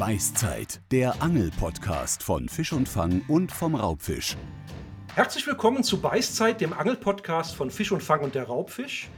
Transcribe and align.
Beißzeit, 0.00 0.80
der 0.92 1.20
Angel-Podcast 1.20 2.22
von 2.22 2.48
Fisch 2.48 2.72
und 2.72 2.88
Fang 2.88 3.20
und 3.28 3.52
vom 3.52 3.74
Raubfisch. 3.74 4.34
Herzlich 5.14 5.46
willkommen 5.46 5.84
zu 5.84 6.00
Beißzeit, 6.00 6.62
dem 6.62 6.72
Angel-Podcast 6.72 7.54
von 7.54 7.70
Fisch 7.70 7.92
und 7.92 8.02
Fang 8.02 8.20
und 8.20 8.34
der 8.34 8.44
Raubfisch. 8.44 9.10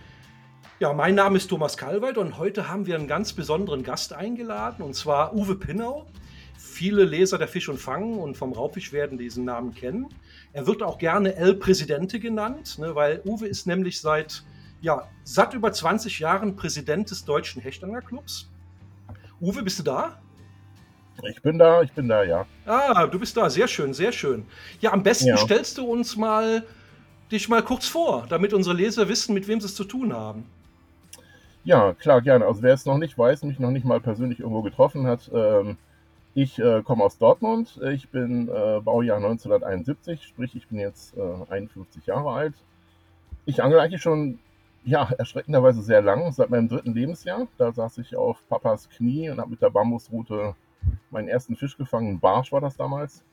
Ja, 0.81 0.93
mein 0.93 1.15
Name 1.15 1.37
ist 1.37 1.47
Thomas 1.47 1.77
Kalweit 1.77 2.19
und 2.19 2.37
heute 2.37 2.69
haben 2.69 2.87
wir 2.87 2.97
einen 2.97 3.07
ganz 3.07 3.33
besonderen 3.33 3.85
Gast 3.85 4.13
eingeladen 4.13 4.83
und 4.83 4.95
zwar 4.95 5.37
Uwe 5.37 5.55
Pinnau. 5.55 6.09
Viele 6.59 7.05
Leser 7.05 7.39
der 7.39 7.47
Fisch 7.47 7.69
und 7.69 7.79
Fang 7.79 8.19
und 8.19 8.37
vom 8.37 8.53
Raubfisch 8.53 8.93
werden 8.93 9.17
diesen 9.17 9.45
Namen 9.45 9.73
kennen. 9.73 10.09
Er 10.53 10.67
wird 10.67 10.83
auch 10.83 10.99
gerne 10.99 11.37
El 11.37 11.55
Presidente 11.55 12.19
genannt, 12.19 12.81
ne, 12.81 12.93
weil 12.97 13.23
Uwe 13.25 13.47
ist 13.47 13.69
nämlich 13.69 14.01
seit 14.01 14.45
ja, 14.81 15.09
satt 15.23 15.55
über 15.55 15.73
20 15.73 16.19
Jahren 16.19 16.57
Präsident 16.57 17.09
des 17.13 17.25
Deutschen 17.25 17.63
Hechtanglerclubs. 17.63 18.51
Uwe, 19.41 19.63
bist 19.63 19.79
du 19.79 19.85
da? 19.85 20.19
Ich 21.23 21.43
bin 21.43 21.59
da, 21.59 21.83
ich 21.83 21.93
bin 21.93 22.09
da, 22.09 22.25
ja. 22.25 22.47
Ah, 22.67 23.07
du 23.07 23.19
bist 23.19 23.37
da, 23.37 23.49
sehr 23.51 23.69
schön, 23.69 23.95
sehr 23.95 24.13
schön. 24.13 24.45
Ja, 24.81 24.93
am 24.93 25.03
besten 25.03 25.29
ja. 25.29 25.37
stellst 25.37 25.79
du 25.79 25.85
uns 25.85 26.17
mal 26.17 26.65
dich 27.31 27.49
mal 27.49 27.63
kurz 27.63 27.87
vor, 27.87 28.27
damit 28.29 28.53
unsere 28.53 28.75
Leser 28.75 29.09
wissen, 29.09 29.35
mit 29.35 29.49
wem 29.49 29.61
sie 29.61 29.67
es 29.67 29.75
zu 29.75 29.85
tun 29.85 30.13
haben. 30.13 30.45
Ja, 31.65 31.95
klar, 31.95 32.21
gerne. 32.21 32.47
Also 32.47 32.63
wer 32.63 32.75
es 32.75 32.87
noch 32.87 32.99
nicht 32.99 33.17
weiß, 33.17 33.45
mich 33.45 33.59
noch 33.59 33.71
nicht 33.71 33.85
mal 33.85 34.01
persönlich 34.01 34.41
irgendwo 34.41 34.63
getroffen 34.63 35.07
hat, 35.07 35.31
ähm, 35.33 35.77
ich 36.35 36.59
äh, 36.59 36.83
komme 36.83 37.05
aus 37.05 37.19
Dortmund. 37.19 37.79
Ich 37.93 38.09
bin 38.09 38.49
äh, 38.49 38.81
Baujahr 38.81 39.19
1971, 39.19 40.25
sprich 40.25 40.57
ich 40.57 40.67
bin 40.69 40.79
jetzt 40.79 41.17
äh, 41.17 41.53
51 41.53 42.07
Jahre 42.07 42.31
alt. 42.31 42.55
Ich 43.45 43.63
angel 43.63 43.81
eigentlich 43.81 44.03
schon 44.03 44.39
ja, 44.85 45.11
erschreckenderweise 45.19 45.83
sehr 45.83 46.01
lang, 46.01 46.33
seit 46.33 46.51
meinem 46.51 46.69
dritten 46.69 46.95
Lebensjahr. 46.95 47.47
Da 47.59 47.73
saß 47.73 47.99
ich 47.99 48.17
auf 48.17 48.39
Papas 48.49 48.89
Knie 48.89 49.31
und 49.31 49.39
habe 49.39 49.51
mit 49.51 49.63
der 49.63 49.71
Bambusroute 49.71 50.55
meinen 51.11 51.29
ersten 51.29 51.57
Fisch 51.57 51.77
gefangen. 51.77 52.21
Barsch 52.21 52.53
war 52.53 52.61
das 52.61 52.77
damals. 52.77 53.25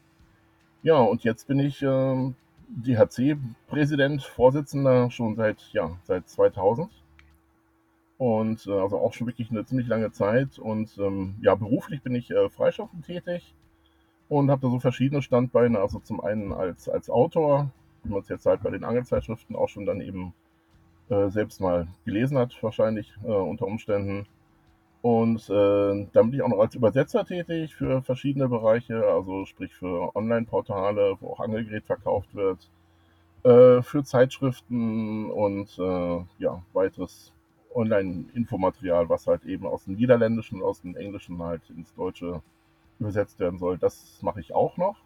Ja, 0.83 0.97
und 0.97 1.23
jetzt 1.23 1.47
bin 1.47 1.59
ich 1.59 1.81
äh, 1.81 2.33
DHC-Präsident, 2.69 4.23
Vorsitzender 4.23 5.11
schon 5.11 5.35
seit, 5.35 5.61
ja, 5.73 5.91
seit 6.03 6.29
2000. 6.29 6.89
Und 8.17 8.67
äh, 8.67 8.71
also 8.71 8.99
auch 8.99 9.13
schon 9.13 9.27
wirklich 9.27 9.49
eine 9.49 9.65
ziemlich 9.65 9.87
lange 9.87 10.11
Zeit. 10.11 10.59
Und 10.59 10.97
ähm, 10.97 11.35
ja, 11.41 11.55
beruflich 11.55 12.01
bin 12.01 12.15
ich 12.15 12.31
äh, 12.31 12.49
freischaffend 12.49 13.05
tätig 13.05 13.55
und 14.29 14.51
habe 14.51 14.61
da 14.61 14.69
so 14.69 14.79
verschiedene 14.79 15.21
Standbeine. 15.21 15.79
Also 15.79 15.99
zum 15.99 16.21
einen 16.21 16.53
als, 16.53 16.87
als 16.87 17.09
Autor, 17.09 17.71
wie 18.03 18.11
man 18.11 18.21
es 18.21 18.29
jetzt 18.29 18.45
halt 18.45 18.61
bei 18.61 18.69
den 18.69 18.83
Angelzeitschriften 18.83 19.55
auch 19.55 19.69
schon 19.69 19.85
dann 19.85 20.01
eben 20.01 20.33
äh, 21.09 21.29
selbst 21.29 21.59
mal 21.59 21.87
gelesen 22.05 22.37
hat, 22.37 22.61
wahrscheinlich 22.61 23.13
äh, 23.23 23.27
unter 23.27 23.65
Umständen. 23.65 24.27
Und 25.01 25.49
äh, 25.49 26.07
dann 26.11 26.29
bin 26.29 26.33
ich 26.33 26.41
auch 26.41 26.49
noch 26.49 26.59
als 26.59 26.75
Übersetzer 26.75 27.25
tätig 27.25 27.75
für 27.75 28.01
verschiedene 28.01 28.49
Bereiche, 28.49 29.05
also 29.05 29.45
sprich 29.45 29.73
für 29.73 30.13
Online-Portale, 30.15 31.15
wo 31.21 31.31
auch 31.31 31.39
Angelgerät 31.39 31.85
verkauft 31.85 32.35
wird, 32.35 32.69
äh, 33.43 33.81
für 33.81 34.03
Zeitschriften 34.03 35.31
und 35.31 35.77
äh, 35.79 36.25
ja, 36.39 36.61
weiteres 36.73 37.31
Online-Infomaterial, 37.73 39.07
was 39.09 39.27
halt 39.27 39.45
eben 39.45 39.65
aus 39.65 39.85
dem 39.85 39.95
Niederländischen 39.95 40.61
und 40.61 40.67
aus 40.67 40.81
dem 40.81 40.97
Englischen 40.97 41.41
halt 41.41 41.61
ins 41.69 41.93
Deutsche 41.93 42.41
übersetzt 42.99 43.39
werden 43.39 43.59
soll. 43.59 43.77
Das 43.77 44.19
mache 44.21 44.41
ich 44.41 44.53
auch 44.53 44.75
noch. 44.75 44.97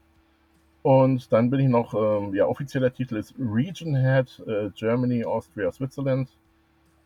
Und 0.81 1.31
dann 1.31 1.49
bin 1.49 1.59
ich 1.59 1.69
noch, 1.69 1.93
ähm, 1.93 2.33
ja, 2.33 2.45
offizieller 2.47 2.91
Titel 2.91 3.15
ist 3.17 3.35
Region 3.39 3.95
Head 3.95 4.43
äh, 4.47 4.69
Germany, 4.75 5.23
Austria, 5.23 5.71
Switzerland 5.71 6.29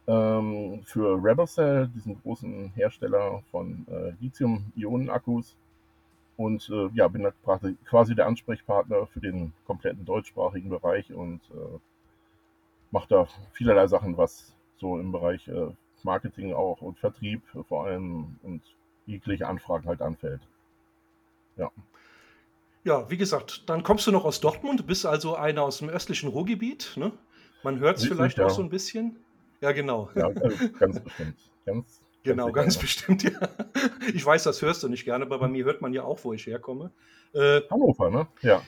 ähm, 0.07 0.81
für 0.85 1.21
Rebelcell, 1.21 1.89
diesen 1.89 2.21
großen 2.21 2.71
Hersteller 2.75 3.43
von 3.51 3.85
äh, 3.89 4.13
Lithium-Ionen-Akkus. 4.21 5.55
Und 6.37 6.69
äh, 6.69 6.89
ja, 6.93 7.07
bin 7.07 7.23
da 7.23 7.31
quasi 7.85 8.15
der 8.15 8.27
Ansprechpartner 8.27 9.07
für 9.07 9.19
den 9.19 9.53
kompletten 9.65 10.05
deutschsprachigen 10.05 10.69
Bereich 10.69 11.11
und 11.11 11.41
äh, 11.51 11.79
mache 12.91 13.07
da 13.09 13.27
vielerlei 13.53 13.87
Sachen, 13.87 14.17
was 14.17 14.53
so 14.77 14.99
im 14.99 15.11
Bereich 15.11 15.47
äh, 15.47 15.71
Marketing 16.03 16.53
auch 16.53 16.81
und 16.81 16.99
Vertrieb 16.99 17.41
vor 17.67 17.85
allem 17.85 18.37
und 18.43 18.61
jegliche 19.07 19.47
Anfragen 19.47 19.87
halt 19.87 20.01
anfällt. 20.01 20.41
Ja. 21.57 21.71
Ja, 22.83 23.09
wie 23.09 23.17
gesagt, 23.17 23.69
dann 23.69 23.83
kommst 23.83 24.07
du 24.07 24.11
noch 24.11 24.23
aus 24.23 24.39
Dortmund, 24.39 24.85
bist 24.87 25.05
also 25.05 25.35
einer 25.35 25.63
aus 25.63 25.79
dem 25.79 25.89
östlichen 25.89 26.29
Ruhrgebiet. 26.29 26.93
Ne? 26.95 27.11
Man 27.63 27.79
hört 27.79 27.97
es 27.97 28.05
vielleicht 28.05 28.37
ja. 28.37 28.45
auch 28.45 28.49
so 28.49 28.61
ein 28.61 28.69
bisschen. 28.69 29.17
Ja, 29.61 29.71
genau. 29.71 30.09
Ja, 30.15 30.29
ganz 30.29 30.99
bestimmt. 30.99 31.37
Ganz, 31.65 32.01
genau, 32.23 32.51
ganz, 32.51 32.77
bestimmt, 32.77 33.23
ja. 33.23 33.31
Ich 34.13 34.25
weiß, 34.25 34.43
das 34.43 34.61
hörst 34.61 34.83
du 34.83 34.89
nicht 34.89 35.05
gerne, 35.05 35.25
aber 35.25 35.39
bei 35.39 35.47
mir 35.47 35.65
hört 35.65 35.81
man 35.81 35.93
ja 35.93 36.03
auch, 36.03 36.23
wo 36.23 36.33
ich 36.33 36.45
herkomme. 36.45 36.91
Äh, 37.33 37.61
Hannover, 37.69 38.09
ne? 38.09 38.27
Ja. 38.41 38.61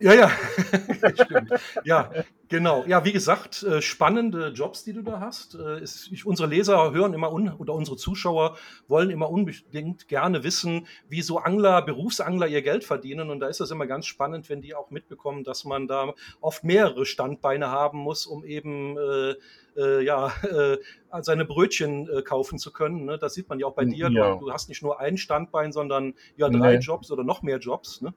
Ja, 0.00 0.14
ja, 0.14 0.30
stimmt. 1.24 1.50
Ja, 1.82 2.12
genau. 2.48 2.84
Ja, 2.86 3.04
wie 3.04 3.10
gesagt, 3.10 3.64
äh, 3.64 3.82
spannende 3.82 4.50
Jobs, 4.50 4.84
die 4.84 4.92
du 4.92 5.02
da 5.02 5.18
hast. 5.18 5.56
Äh, 5.56 5.84
unsere 6.24 6.48
Leser 6.48 6.92
hören 6.92 7.14
immer 7.14 7.32
un 7.32 7.52
oder 7.54 7.74
unsere 7.74 7.96
Zuschauer 7.96 8.56
wollen 8.86 9.10
immer 9.10 9.28
unbedingt 9.28 10.06
gerne 10.06 10.44
wissen, 10.44 10.86
wie 11.08 11.20
so 11.20 11.38
Angler, 11.38 11.82
Berufsangler 11.82 12.46
ihr 12.46 12.62
Geld 12.62 12.84
verdienen. 12.84 13.28
Und 13.28 13.40
da 13.40 13.48
ist 13.48 13.58
das 13.58 13.72
immer 13.72 13.88
ganz 13.88 14.06
spannend, 14.06 14.48
wenn 14.48 14.62
die 14.62 14.76
auch 14.76 14.90
mitbekommen, 14.90 15.42
dass 15.42 15.64
man 15.64 15.88
da 15.88 16.14
oft 16.40 16.62
mehrere 16.62 17.04
Standbeine 17.04 17.68
haben 17.68 17.98
muss, 17.98 18.24
um 18.24 18.44
eben 18.44 18.96
äh, 18.96 19.34
äh, 19.78 20.02
ja, 20.02 20.32
äh, 20.42 20.78
seine 21.20 21.44
Brötchen 21.44 22.08
äh, 22.08 22.22
kaufen 22.22 22.58
zu 22.58 22.72
können. 22.72 23.04
Ne? 23.04 23.18
Das 23.18 23.34
sieht 23.34 23.48
man 23.48 23.58
ja 23.58 23.66
auch 23.66 23.74
bei 23.74 23.84
dir. 23.84 24.10
Ja. 24.10 24.34
Du, 24.34 24.46
du, 24.46 24.52
hast 24.52 24.68
nicht 24.68 24.82
nur 24.82 25.00
ein 25.00 25.16
Standbein, 25.16 25.72
sondern 25.72 26.14
ja 26.36 26.48
drei 26.48 26.74
nee. 26.74 26.80
Jobs 26.80 27.10
oder 27.10 27.24
noch 27.24 27.42
mehr 27.42 27.58
Jobs. 27.58 28.02
Ne? 28.02 28.14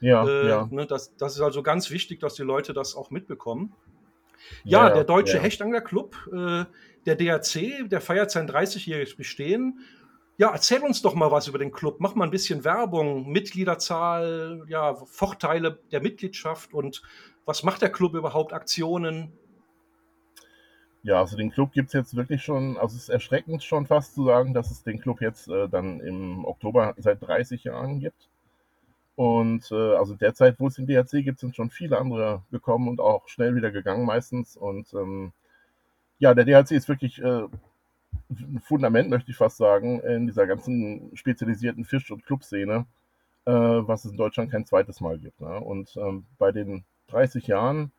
Ja, 0.00 0.26
äh, 0.26 0.48
ja. 0.48 0.68
Ne, 0.70 0.86
das, 0.86 1.16
das, 1.16 1.36
ist 1.36 1.42
also 1.42 1.62
ganz 1.62 1.90
wichtig, 1.90 2.20
dass 2.20 2.34
die 2.34 2.42
Leute 2.42 2.72
das 2.72 2.96
auch 2.96 3.10
mitbekommen. 3.10 3.74
Ja, 4.64 4.88
ja 4.88 4.94
der 4.94 5.04
Deutsche 5.04 5.36
ja. 5.36 5.42
Hechtangler-Club, 5.42 6.16
äh, 6.32 6.64
der 7.06 7.16
DRC, 7.16 7.88
der 7.88 8.00
feiert 8.00 8.30
sein 8.30 8.48
30-jähriges 8.48 9.16
Bestehen. 9.16 9.80
Ja, 10.38 10.50
erzähl 10.50 10.80
uns 10.80 11.02
doch 11.02 11.14
mal 11.14 11.30
was 11.30 11.46
über 11.46 11.58
den 11.58 11.70
Club. 11.70 11.96
Mach 12.00 12.16
mal 12.16 12.24
ein 12.24 12.30
bisschen 12.30 12.64
Werbung, 12.64 13.30
Mitgliederzahl, 13.30 14.64
ja, 14.66 14.94
Vorteile 14.94 15.78
der 15.92 16.00
Mitgliedschaft 16.00 16.74
und 16.74 17.02
was 17.44 17.62
macht 17.62 17.82
der 17.82 17.90
Club 17.90 18.14
überhaupt, 18.14 18.52
Aktionen? 18.52 19.32
Ja, 21.04 21.18
also 21.18 21.36
den 21.36 21.50
Club 21.50 21.72
gibt 21.72 21.88
es 21.88 21.94
jetzt 21.94 22.14
wirklich 22.14 22.42
schon, 22.42 22.76
also 22.76 22.96
es 22.96 23.04
ist 23.04 23.08
erschreckend 23.08 23.64
schon 23.64 23.86
fast 23.86 24.14
zu 24.14 24.24
sagen, 24.24 24.54
dass 24.54 24.70
es 24.70 24.84
den 24.84 25.00
Club 25.00 25.20
jetzt 25.20 25.48
äh, 25.48 25.68
dann 25.68 26.00
im 26.00 26.44
Oktober 26.44 26.94
seit 26.96 27.20
30 27.22 27.64
Jahren 27.64 27.98
gibt. 27.98 28.28
Und 29.16 29.70
äh, 29.72 29.94
also 29.96 30.14
derzeit, 30.14 30.58
wo 30.60 30.68
es 30.68 30.76
den 30.76 30.86
DHC 30.86 31.22
gibt, 31.22 31.40
sind 31.40 31.56
schon 31.56 31.70
viele 31.70 31.98
andere 31.98 32.42
gekommen 32.50 32.88
und 32.88 33.00
auch 33.00 33.28
schnell 33.28 33.54
wieder 33.56 33.70
gegangen 33.72 34.06
meistens. 34.06 34.56
Und 34.56 34.94
ähm, 34.94 35.32
ja, 36.18 36.34
der 36.34 36.44
DHC 36.44 36.76
ist 36.76 36.88
wirklich 36.88 37.20
äh, 37.20 37.48
ein 38.30 38.60
Fundament, 38.64 39.10
möchte 39.10 39.30
ich 39.30 39.36
fast 39.36 39.56
sagen, 39.58 40.00
in 40.00 40.26
dieser 40.26 40.46
ganzen 40.46 41.10
spezialisierten 41.16 41.84
Fisch- 41.84 42.10
und 42.12 42.24
Clubszene, 42.24 42.86
äh, 43.46 43.52
was 43.52 44.04
es 44.04 44.12
in 44.12 44.16
Deutschland 44.16 44.50
kein 44.52 44.66
zweites 44.66 45.00
Mal 45.00 45.18
gibt. 45.18 45.40
Ne? 45.40 45.60
Und 45.60 45.96
ähm, 45.96 46.26
bei 46.38 46.52
den 46.52 46.84
30 47.08 47.46
Jahren 47.48 47.92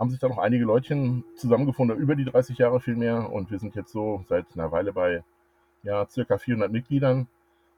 haben 0.00 0.08
sich 0.10 0.18
da 0.18 0.28
noch 0.28 0.38
einige 0.38 0.64
Leutchen 0.64 1.24
zusammengefunden, 1.36 1.98
über 1.98 2.16
die 2.16 2.24
30 2.24 2.56
Jahre 2.56 2.80
vielmehr. 2.80 3.30
Und 3.30 3.50
wir 3.50 3.58
sind 3.58 3.74
jetzt 3.74 3.92
so 3.92 4.24
seit 4.30 4.46
einer 4.54 4.72
Weile 4.72 4.94
bei 4.94 5.22
ja, 5.82 6.06
circa 6.08 6.38
400 6.38 6.72
Mitgliedern. 6.72 7.28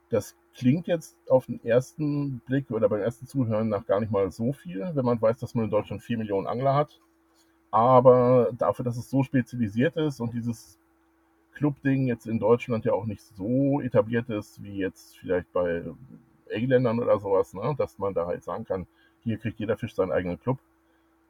Das 0.09 0.37
klingt 0.55 0.87
jetzt 0.87 1.17
auf 1.29 1.47
den 1.47 1.63
ersten 1.65 2.39
Blick 2.45 2.71
oder 2.71 2.87
beim 2.87 3.01
ersten 3.01 3.27
Zuhören 3.27 3.67
nach 3.67 3.85
gar 3.85 3.99
nicht 3.99 4.11
mal 4.11 4.31
so 4.31 4.53
viel, 4.53 4.89
wenn 4.93 5.03
man 5.03 5.21
weiß, 5.21 5.39
dass 5.39 5.53
man 5.53 5.65
in 5.65 5.71
Deutschland 5.71 6.01
4 6.01 6.17
Millionen 6.17 6.47
Angler 6.47 6.73
hat. 6.73 7.01
Aber 7.71 8.51
dafür, 8.57 8.85
dass 8.85 8.95
es 8.95 9.09
so 9.09 9.23
spezialisiert 9.23 9.97
ist 9.97 10.21
und 10.21 10.33
dieses 10.33 10.79
Club-Ding 11.55 12.07
jetzt 12.07 12.25
in 12.25 12.39
Deutschland 12.39 12.85
ja 12.85 12.93
auch 12.93 13.05
nicht 13.05 13.21
so 13.35 13.81
etabliert 13.81 14.29
ist, 14.29 14.63
wie 14.63 14.77
jetzt 14.77 15.17
vielleicht 15.17 15.51
bei 15.51 15.83
Engländern 16.47 17.01
oder 17.01 17.19
sowas, 17.19 17.53
ne? 17.53 17.75
dass 17.77 17.99
man 17.99 18.13
da 18.13 18.27
halt 18.27 18.43
sagen 18.43 18.63
kann, 18.63 18.87
hier 19.23 19.37
kriegt 19.37 19.59
jeder 19.59 19.75
Fisch 19.75 19.95
seinen 19.95 20.11
eigenen 20.11 20.39
Club, 20.39 20.59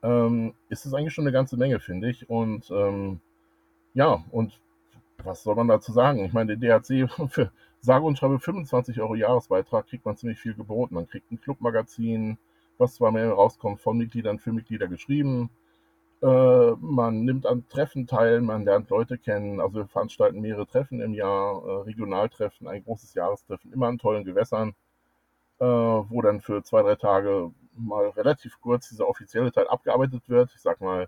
ähm, 0.04 0.54
ist 0.70 0.86
es 0.86 0.94
eigentlich 0.94 1.14
schon 1.14 1.24
eine 1.24 1.32
ganze 1.32 1.58
Menge, 1.58 1.80
finde 1.80 2.10
ich. 2.10 2.30
Und 2.30 2.70
ähm, 2.72 3.22
ja, 3.94 4.24
und 4.32 4.60
was 5.24 5.44
soll 5.44 5.56
man 5.56 5.68
dazu 5.68 5.92
sagen? 5.92 6.26
Ich 6.26 6.34
meine, 6.34 6.58
der 6.58 6.80
DHC 6.80 7.08
für 7.30 7.52
sage 7.80 8.06
und 8.06 8.18
schreibe 8.18 8.40
25 8.40 9.02
Euro 9.02 9.16
Jahresbeitrag 9.16 9.88
kriegt 9.88 10.06
man 10.06 10.16
ziemlich 10.18 10.40
viel 10.40 10.54
geboten. 10.54 10.96
Man 10.96 11.08
kriegt 11.08 11.32
ein 11.32 11.42
Clubmagazin, 11.42 12.38
was 12.78 12.96
zwar 12.96 13.12
mehr 13.12 13.32
rauskommt, 13.32 13.82
von 13.82 13.98
Mitgliedern 13.98 14.40
für 14.40 14.54
Mitglieder 14.54 14.88
geschrieben. 14.88 15.50
Äh, 16.22 16.72
man 16.80 17.26
nimmt 17.26 17.46
an 17.46 17.68
Treffen 17.68 18.08
teil, 18.08 18.42
man 18.42 18.64
lernt 18.64 18.90
Leute 18.90 19.18
kennen. 19.18 19.60
Also 19.60 19.76
wir 19.80 19.88
veranstalten 19.88 20.40
mehrere 20.42 20.66
Treffen 20.66 21.02
im 21.02 21.14
Jahr, 21.14 21.62
äh, 21.66 21.72
Regionaltreffen, 21.84 22.68
ein 22.68 22.84
großes 22.84 23.14
Jahrestreffen, 23.14 23.74
immer 23.74 23.88
an 23.88 23.98
tollen 23.98 24.24
Gewässern, 24.24 24.76
äh, 25.60 25.66
wo 25.66 26.22
dann 26.22 26.42
für 26.42 26.64
zwei, 26.64 26.82
drei 26.84 26.96
Tage 26.96 27.52
mal 27.78 28.10
relativ 28.10 28.60
kurz 28.62 28.90
dieser 28.90 29.08
offizielle 29.08 29.52
Teil 29.52 29.68
abgearbeitet 29.68 30.24
wird. 30.28 30.52
Ich 30.56 30.62
sag 30.62 30.82
mal, 30.82 31.08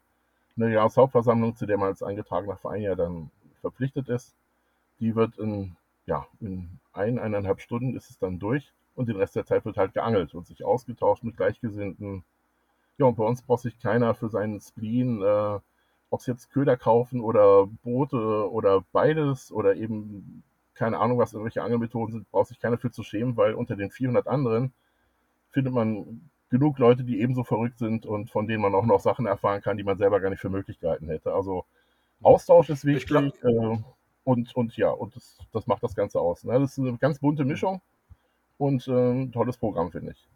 eine 0.58 0.72
Jahreshauptversammlung, 0.72 1.56
zu 1.56 1.66
der 1.66 1.78
man 1.78 1.90
als 1.90 2.04
eingetragener 2.04 2.58
Verein 2.58 2.82
ja 2.82 2.96
dann 2.96 3.32
verpflichtet 3.62 4.10
ist. 4.10 4.36
Die 5.00 5.16
wird 5.16 5.38
in 5.38 5.76
ja, 6.06 6.28
in 6.40 6.80
ein, 6.94 7.20
eineinhalb 7.20 7.62
Stunden 7.62 7.96
ist 7.96 8.10
es 8.10 8.18
dann 8.18 8.40
durch 8.40 8.72
und 8.96 9.10
den 9.10 9.18
Rest 9.18 9.36
der 9.36 9.46
Zeit 9.46 9.66
wird 9.66 9.78
halt 9.78 9.94
geangelt 9.94 10.34
und 10.34 10.48
sich 10.48 10.64
ausgetauscht 10.64 11.24
mit 11.24 11.38
Gleichgesinnten. 11.38 12.24
Ja, 12.98 13.08
und 13.08 13.18
bei 13.18 13.26
uns 13.26 13.42
braucht 13.42 13.64
sich 13.64 13.80
keiner 13.80 14.16
für 14.16 14.30
seinen 14.30 14.62
Spleen, 14.62 15.22
äh, 15.22 15.60
ob 16.10 16.20
es 16.20 16.28
jetzt 16.28 16.52
Köder 16.52 16.78
kaufen 16.78 17.22
oder 17.22 17.68
Boote 17.84 18.50
oder 18.52 18.84
beides 18.92 19.52
oder 19.52 19.76
eben 19.76 20.44
keine 20.76 21.00
Ahnung, 21.00 21.18
was 21.18 21.34
irgendwelche 21.34 21.64
Angelmethoden 21.64 22.14
sind, 22.14 22.32
braucht 22.32 22.50
sich 22.50 22.60
keiner 22.60 22.78
für 22.78 22.92
zu 22.92 23.02
schämen, 23.04 23.38
weil 23.38 23.54
unter 23.54 23.76
den 23.76 23.92
400 23.92 24.28
anderen 24.28 24.74
findet 25.52 25.74
man 25.74 26.30
genug 26.50 26.78
Leute, 26.80 27.04
die 27.04 27.22
ebenso 27.22 27.44
verrückt 27.44 27.80
sind 27.80 28.06
und 28.06 28.30
von 28.30 28.48
denen 28.48 28.62
man 28.62 28.76
auch 28.76 28.86
noch 28.86 29.00
Sachen 29.00 29.26
erfahren 29.26 29.62
kann, 29.62 29.78
die 29.78 29.84
man 29.84 29.98
selber 29.98 30.20
gar 30.20 30.30
nicht 30.30 30.40
für 30.40 30.50
möglich 30.50 30.80
gehalten 30.80 31.08
hätte. 31.10 31.34
Also 31.34 31.66
Austausch 32.22 32.70
ist 32.70 32.86
wichtig 32.86 33.34
äh, 33.44 33.78
und, 34.24 34.56
und 34.56 34.78
ja, 34.78 34.90
und 34.90 35.16
das, 35.16 35.38
das 35.52 35.68
macht 35.68 35.84
das 35.84 35.96
Ganze 35.96 36.20
aus. 36.20 36.44
Ne? 36.44 36.60
Das 36.60 36.72
ist 36.72 36.80
eine 36.80 36.98
ganz 36.98 37.20
bunte 37.20 37.46
Mischung 37.46 37.82
und 38.58 38.88
äh, 38.88 39.12
ein 39.12 39.32
tolles 39.32 39.58
Programm, 39.58 39.92
finde 39.92 40.12
ich. 40.12 40.28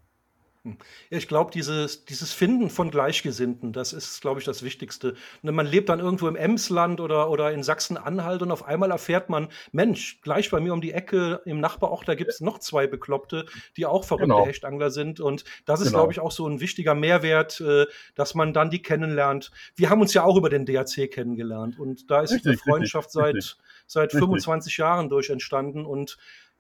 Hm. 0.66 0.78
Ich 1.10 1.30
glaube, 1.30 1.52
dieses, 1.52 2.04
dieses 2.04 2.34
Finden 2.34 2.70
von 2.70 2.92
Gleichgesinnten, 2.92 3.72
das 3.72 3.94
ist, 3.94 4.20
glaube 4.20 4.42
ich, 4.42 4.46
das 4.46 4.62
Wichtigste. 4.62 5.16
Ne, 5.42 5.54
man 5.54 5.66
lebt 5.66 5.88
dann 5.88 6.02
irgendwo 6.02 6.28
im 6.28 6.36
Emsland 6.36 7.00
oder, 7.00 7.30
oder 7.30 7.54
in 7.54 7.64
Sachsen-Anhalt 7.64 8.42
und 8.42 8.52
auf 8.52 8.66
einmal 8.66 8.92
erfährt 8.92 9.30
man, 9.30 9.48
Mensch, 9.72 10.20
gleich 10.22 10.52
bei 10.52 10.60
mir 10.60 10.74
um 10.74 10.82
die 10.82 10.92
Ecke 10.92 11.42
im 11.46 11.62
Nachbarort, 11.62 12.10
da 12.10 12.16
gibt 12.16 12.30
es 12.30 12.42
noch 12.42 12.60
zwei 12.60 12.88
Bekloppte, 12.88 13.46
die 13.78 13.86
auch 13.86 14.04
verrückte 14.04 14.28
genau. 14.28 14.46
Hechtangler 14.46 14.92
sind. 14.92 15.22
Und 15.22 15.46
das 15.64 15.80
ist, 15.80 15.88
genau. 15.88 16.00
glaube 16.00 16.12
ich, 16.12 16.20
auch 16.20 16.32
so 16.32 16.46
ein 16.46 16.60
wichtiger 16.60 16.94
Mehrwert, 16.94 17.62
äh, 17.62 17.86
dass 18.16 18.36
man 18.36 18.52
dann 18.52 18.70
die 18.70 18.82
kennenlernt. 18.82 19.52
Wir 19.78 19.90
haben 19.90 20.02
uns 20.02 20.14
ja 20.14 20.24
auch 20.24 20.36
über 20.36 20.50
den 20.50 20.66
DAC 20.66 21.10
kennengelernt 21.10 21.80
und 21.80 22.12
da 22.12 22.22
ist 22.22 22.34
richtig, 22.34 22.48
eine 22.48 22.58
Freundschaft 22.58 23.16
richtig, 23.16 23.56
seit, 23.88 24.12
seit 24.12 24.20
25 24.20 24.76
Jahren 24.76 25.08
durch 25.08 25.30
entstanden 25.30 25.86
und 25.86 26.18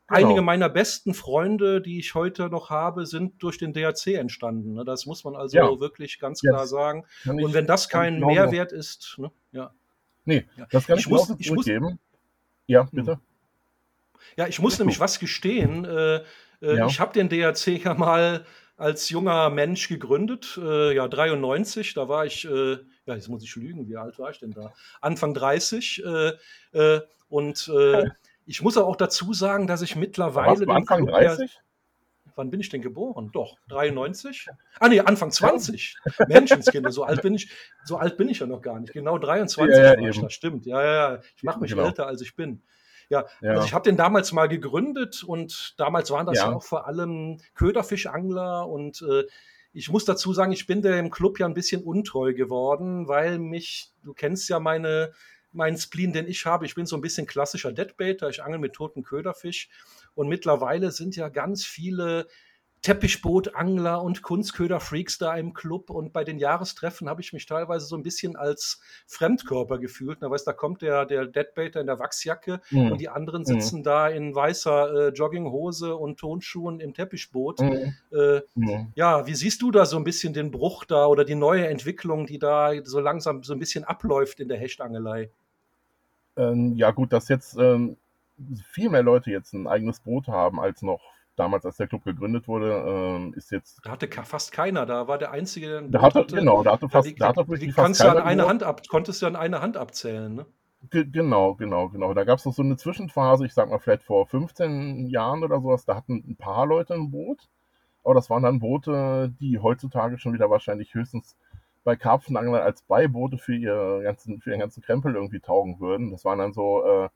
Genau. 0.09 0.27
Einige 0.27 0.41
meiner 0.41 0.69
besten 0.69 1.13
Freunde, 1.13 1.81
die 1.81 1.99
ich 1.99 2.15
heute 2.15 2.49
noch 2.49 2.71
habe, 2.71 3.05
sind 3.05 3.43
durch 3.43 3.59
den 3.59 3.73
DAC 3.73 4.07
entstanden. 4.07 4.73
Ne? 4.73 4.83
Das 4.83 5.05
muss 5.05 5.23
man 5.23 5.35
also 5.35 5.55
ja. 5.55 5.79
wirklich 5.79 6.19
ganz 6.19 6.41
klar 6.41 6.61
Jetzt 6.61 6.71
sagen. 6.71 7.05
Und 7.25 7.53
wenn 7.53 7.67
das 7.67 7.89
kein 7.89 8.19
Mehrwert 8.19 8.71
ist, 8.71 9.15
ne? 9.19 9.31
ja. 9.51 9.71
Nee, 10.25 10.45
das 10.71 10.87
kann 10.87 10.97
ich, 10.97 11.05
ich 11.05 11.11
muss, 11.11 11.33
ich 11.37 11.51
muss, 11.51 11.65
Ja, 12.67 12.81
hm. 12.81 12.89
bitte. 12.91 13.19
Ja, 14.35 14.47
ich 14.47 14.59
muss 14.59 14.79
nämlich 14.79 14.99
was 14.99 15.19
gestehen. 15.19 15.85
Äh, 15.85 16.15
äh, 16.61 16.77
ja. 16.77 16.87
Ich 16.87 16.99
habe 16.99 17.13
den 17.13 17.29
DAC 17.29 17.67
ja 17.83 17.93
mal 17.93 18.45
als 18.77 19.09
junger 19.09 19.49
Mensch 19.49 19.89
gegründet, 19.89 20.59
äh, 20.61 20.95
ja 20.95 21.07
93, 21.07 21.93
da 21.93 22.07
war 22.07 22.25
ich, 22.25 22.45
äh, 22.45 22.77
ja 23.05 23.15
jetzt 23.15 23.27
muss 23.27 23.43
ich 23.43 23.55
lügen, 23.55 23.87
wie 23.89 23.97
alt 23.97 24.17
war 24.17 24.31
ich 24.31 24.39
denn 24.39 24.51
da? 24.51 24.73
Anfang 25.01 25.33
30 25.33 26.03
äh, 26.03 26.31
äh, 26.71 27.01
und 27.27 27.71
ich 28.49 28.63
muss 28.63 28.77
auch 28.77 28.95
dazu 28.95 29.31
sagen, 29.31 29.67
dass 29.67 29.83
ich 29.83 29.95
mittlerweile. 29.95 30.65
Warst 30.65 30.69
Anfang 30.69 31.05
Club 31.05 31.19
30? 31.19 31.53
Ja, 31.53 31.61
wann 32.35 32.49
bin 32.49 32.59
ich 32.59 32.69
denn 32.69 32.81
geboren? 32.81 33.29
Doch, 33.31 33.57
93? 33.67 34.47
Ah, 34.79 34.87
nee, 34.87 34.99
Anfang 35.01 35.29
20. 35.29 35.97
Ja. 36.03 36.25
Menschenskinder, 36.27 36.91
so 36.91 37.03
alt 37.03 37.21
bin 37.21 37.35
ich, 37.35 37.51
so 37.85 37.97
alt 37.97 38.17
bin 38.17 38.27
ich 38.27 38.39
ja 38.39 38.47
noch 38.47 38.63
gar 38.63 38.79
nicht. 38.79 38.91
Genau 38.91 39.19
23 39.19 39.77
ja, 39.77 39.93
ja, 39.93 40.01
war 40.01 40.09
ich, 40.09 40.19
das 40.19 40.33
stimmt. 40.33 40.65
Ja, 40.65 40.83
ja, 40.83 41.13
ja. 41.13 41.21
Ich 41.35 41.43
mache 41.43 41.59
mich 41.59 41.69
genau. 41.69 41.85
älter, 41.85 42.07
als 42.07 42.21
ich 42.21 42.35
bin. 42.35 42.63
Ja, 43.09 43.27
ja. 43.41 43.51
Also 43.51 43.65
ich 43.65 43.73
habe 43.75 43.87
den 43.87 43.97
damals 43.97 44.31
mal 44.31 44.47
gegründet 44.47 45.23
und 45.23 45.75
damals 45.77 46.09
waren 46.09 46.25
das 46.25 46.37
ja, 46.37 46.51
auch 46.51 46.63
vor 46.63 46.87
allem 46.87 47.37
Köderfischangler 47.53 48.67
und 48.67 49.03
äh, 49.03 49.25
ich 49.73 49.91
muss 49.91 50.05
dazu 50.05 50.33
sagen, 50.33 50.51
ich 50.51 50.65
bin 50.65 50.81
dem 50.81 51.11
Club 51.11 51.39
ja 51.39 51.45
ein 51.45 51.53
bisschen 51.53 51.83
untreu 51.83 52.33
geworden, 52.33 53.07
weil 53.07 53.37
mich, 53.37 53.91
du 54.03 54.15
kennst 54.15 54.49
ja 54.49 54.59
meine 54.59 55.11
mein 55.51 55.77
Spleen, 55.77 56.13
den 56.13 56.27
ich 56.27 56.45
habe. 56.45 56.65
Ich 56.65 56.75
bin 56.75 56.85
so 56.85 56.95
ein 56.95 57.01
bisschen 57.01 57.25
klassischer 57.25 57.71
Deadbaiter. 57.71 58.29
Ich 58.29 58.43
angel 58.43 58.59
mit 58.59 58.73
toten 58.73 59.03
Köderfisch. 59.03 59.69
Und 60.13 60.27
mittlerweile 60.27 60.91
sind 60.91 61.15
ja 61.15 61.29
ganz 61.29 61.65
viele 61.65 62.27
Teppichbootangler 62.81 64.01
und 64.01 64.21
Kunstköder-Freaks 64.21 65.17
da 65.17 65.35
im 65.35 65.53
Club 65.53 65.89
und 65.89 66.13
bei 66.13 66.23
den 66.23 66.39
Jahrestreffen 66.39 67.09
habe 67.09 67.21
ich 67.21 67.33
mich 67.33 67.45
teilweise 67.45 67.85
so 67.85 67.97
ein 67.97 68.03
bisschen 68.03 68.37
als 68.37 68.79
Fremdkörper 69.05 69.79
gefühlt. 69.79 70.21
Da 70.21 70.29
weißt, 70.29 70.47
da 70.47 70.53
kommt 70.53 70.81
der, 70.81 71.05
der 71.05 71.25
Deadbaiter 71.25 71.81
in 71.81 71.87
der 71.87 71.99
Wachsjacke 71.99 72.61
mhm. 72.71 72.93
und 72.93 73.01
die 73.01 73.09
anderen 73.09 73.45
hm. 73.45 73.45
sitzen 73.45 73.79
mhm. 73.79 73.83
da 73.83 74.07
in 74.07 74.33
weißer 74.33 74.93
äh, 74.93 75.09
Jogginghose 75.09 75.95
und 75.95 76.19
Tonschuhen 76.19 76.79
im 76.79 76.93
Teppichboot. 76.93 77.59
Mhm. 77.59 77.95
Äh, 78.11 78.41
hm. 78.55 78.93
ja, 78.95 79.27
wie 79.27 79.35
siehst 79.35 79.61
du 79.61 79.71
da 79.71 79.85
so 79.85 79.97
ein 79.97 80.05
bisschen 80.05 80.33
den 80.33 80.51
Bruch 80.51 80.85
da 80.85 81.05
oder 81.05 81.25
die 81.25 81.35
neue 81.35 81.67
Entwicklung, 81.67 82.25
die 82.25 82.39
da 82.39 82.71
so 82.83 82.99
langsam 82.99 83.43
so 83.43 83.53
ein 83.53 83.59
bisschen 83.59 83.83
abläuft 83.83 84.39
in 84.39 84.47
der 84.47 84.57
Hechtangelei? 84.57 85.31
Ähm, 86.37 86.75
ja, 86.77 86.91
gut, 86.91 87.11
dass 87.11 87.27
jetzt 87.27 87.57
ähm, 87.57 87.97
viel 88.71 88.89
mehr 88.89 89.03
Leute 89.03 89.31
jetzt 89.31 89.53
ein 89.53 89.67
eigenes 89.67 89.99
Boot 89.99 90.27
haben 90.27 90.59
als 90.59 90.81
noch 90.81 91.01
damals, 91.39 91.65
als 91.65 91.77
der 91.77 91.87
Club 91.87 92.03
gegründet 92.03 92.47
wurde, 92.47 92.83
ähm, 92.85 93.33
ist 93.35 93.51
jetzt. 93.51 93.79
Da 93.83 93.91
hatte 93.91 94.07
fast 94.07 94.51
keiner, 94.51 94.85
da 94.85 95.07
war 95.07 95.17
der 95.17 95.31
einzige, 95.31 95.67
der. 95.67 95.81
Da 95.83 96.01
hatte, 96.01 96.19
hatte, 96.19 96.35
genau, 96.35 96.63
da 96.63 96.73
hatte 96.73 96.89
fast. 96.89 97.07
Die, 97.07 97.15
da 97.15 97.29
hatte 97.29 97.45
die, 97.45 97.67
die 97.67 97.71
kannst 97.71 98.03
du 98.03 98.09
an 98.09 98.17
eine 98.17 98.47
Hand 98.47 98.63
ab, 98.63 98.81
konntest 98.89 99.21
du 99.21 99.27
an 99.27 99.35
eine 99.35 99.61
Hand 99.61 99.77
abzählen, 99.77 100.33
ne? 100.33 100.45
Genau, 100.89 101.55
genau, 101.55 101.89
genau. 101.89 102.13
Da 102.13 102.23
gab 102.23 102.39
es 102.39 102.45
noch 102.45 102.53
so 102.53 102.61
eine 102.61 102.77
Zwischenphase, 102.77 103.45
ich 103.45 103.53
sag 103.53 103.69
mal 103.69 103.79
vielleicht 103.79 104.03
vor 104.03 104.25
15 104.27 105.07
Jahren 105.07 105.43
oder 105.43 105.59
sowas, 105.59 105.83
da 105.83 105.95
hatten 105.95 106.23
ein 106.25 106.37
paar 106.37 106.65
Leute 106.65 106.93
ein 106.93 107.11
Boot. 107.11 107.49
Aber 108.03 108.13
das 108.13 108.29
waren 108.29 108.43
dann 108.43 108.59
Boote, 108.59 109.33
die 109.41 109.59
heutzutage 109.59 110.17
schon 110.17 110.33
wieder 110.33 110.49
wahrscheinlich 110.49 110.93
höchstens 110.93 111.37
bei 111.83 111.97
Karpfenanglern 111.97 112.61
als 112.61 112.81
Beiboote 112.83 113.37
für, 113.37 113.55
ihr 113.55 114.01
ganzen, 114.03 114.39
für 114.39 114.51
ihren 114.51 114.61
ganzen 114.61 114.81
Krempel 114.81 115.15
irgendwie 115.15 115.41
taugen 115.41 115.79
würden. 115.81 116.11
Das 116.11 116.23
waren 116.23 116.39
dann 116.39 116.53
so 116.53 116.85
äh, 116.85 117.09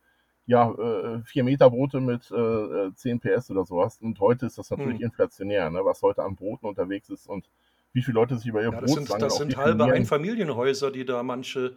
ja, 0.46 0.72
äh, 0.72 1.22
4 1.26 1.44
Meter 1.44 1.70
Boote 1.70 2.00
mit 2.00 2.30
äh, 2.32 2.94
10 2.94 3.22
äh, 3.24 3.38
PS 3.38 3.52
oder 3.52 3.66
sowas. 3.66 4.00
Und 4.02 4.20
heute 4.20 4.46
ist 4.46 4.58
das 4.58 4.70
natürlich 4.70 5.00
hm. 5.00 5.06
inflationär, 5.06 5.70
ne, 5.70 5.80
was 5.84 6.02
heute 6.02 6.24
an 6.24 6.36
Booten 6.36 6.66
unterwegs 6.66 7.10
ist 7.10 7.28
und 7.28 7.50
wie 7.94 8.02
viele 8.02 8.16
Leute 8.16 8.38
sich 8.38 8.48
über 8.48 8.62
ihr 8.62 8.72
ja, 8.72 8.80
Boot 8.80 8.84
Das 8.84 8.94
sind, 8.94 9.22
das 9.22 9.38
sind 9.38 9.58
halbe 9.58 9.86
Einfamilienhäuser, 9.86 10.92
die 10.92 11.06
da 11.06 11.24
manche 11.24 11.76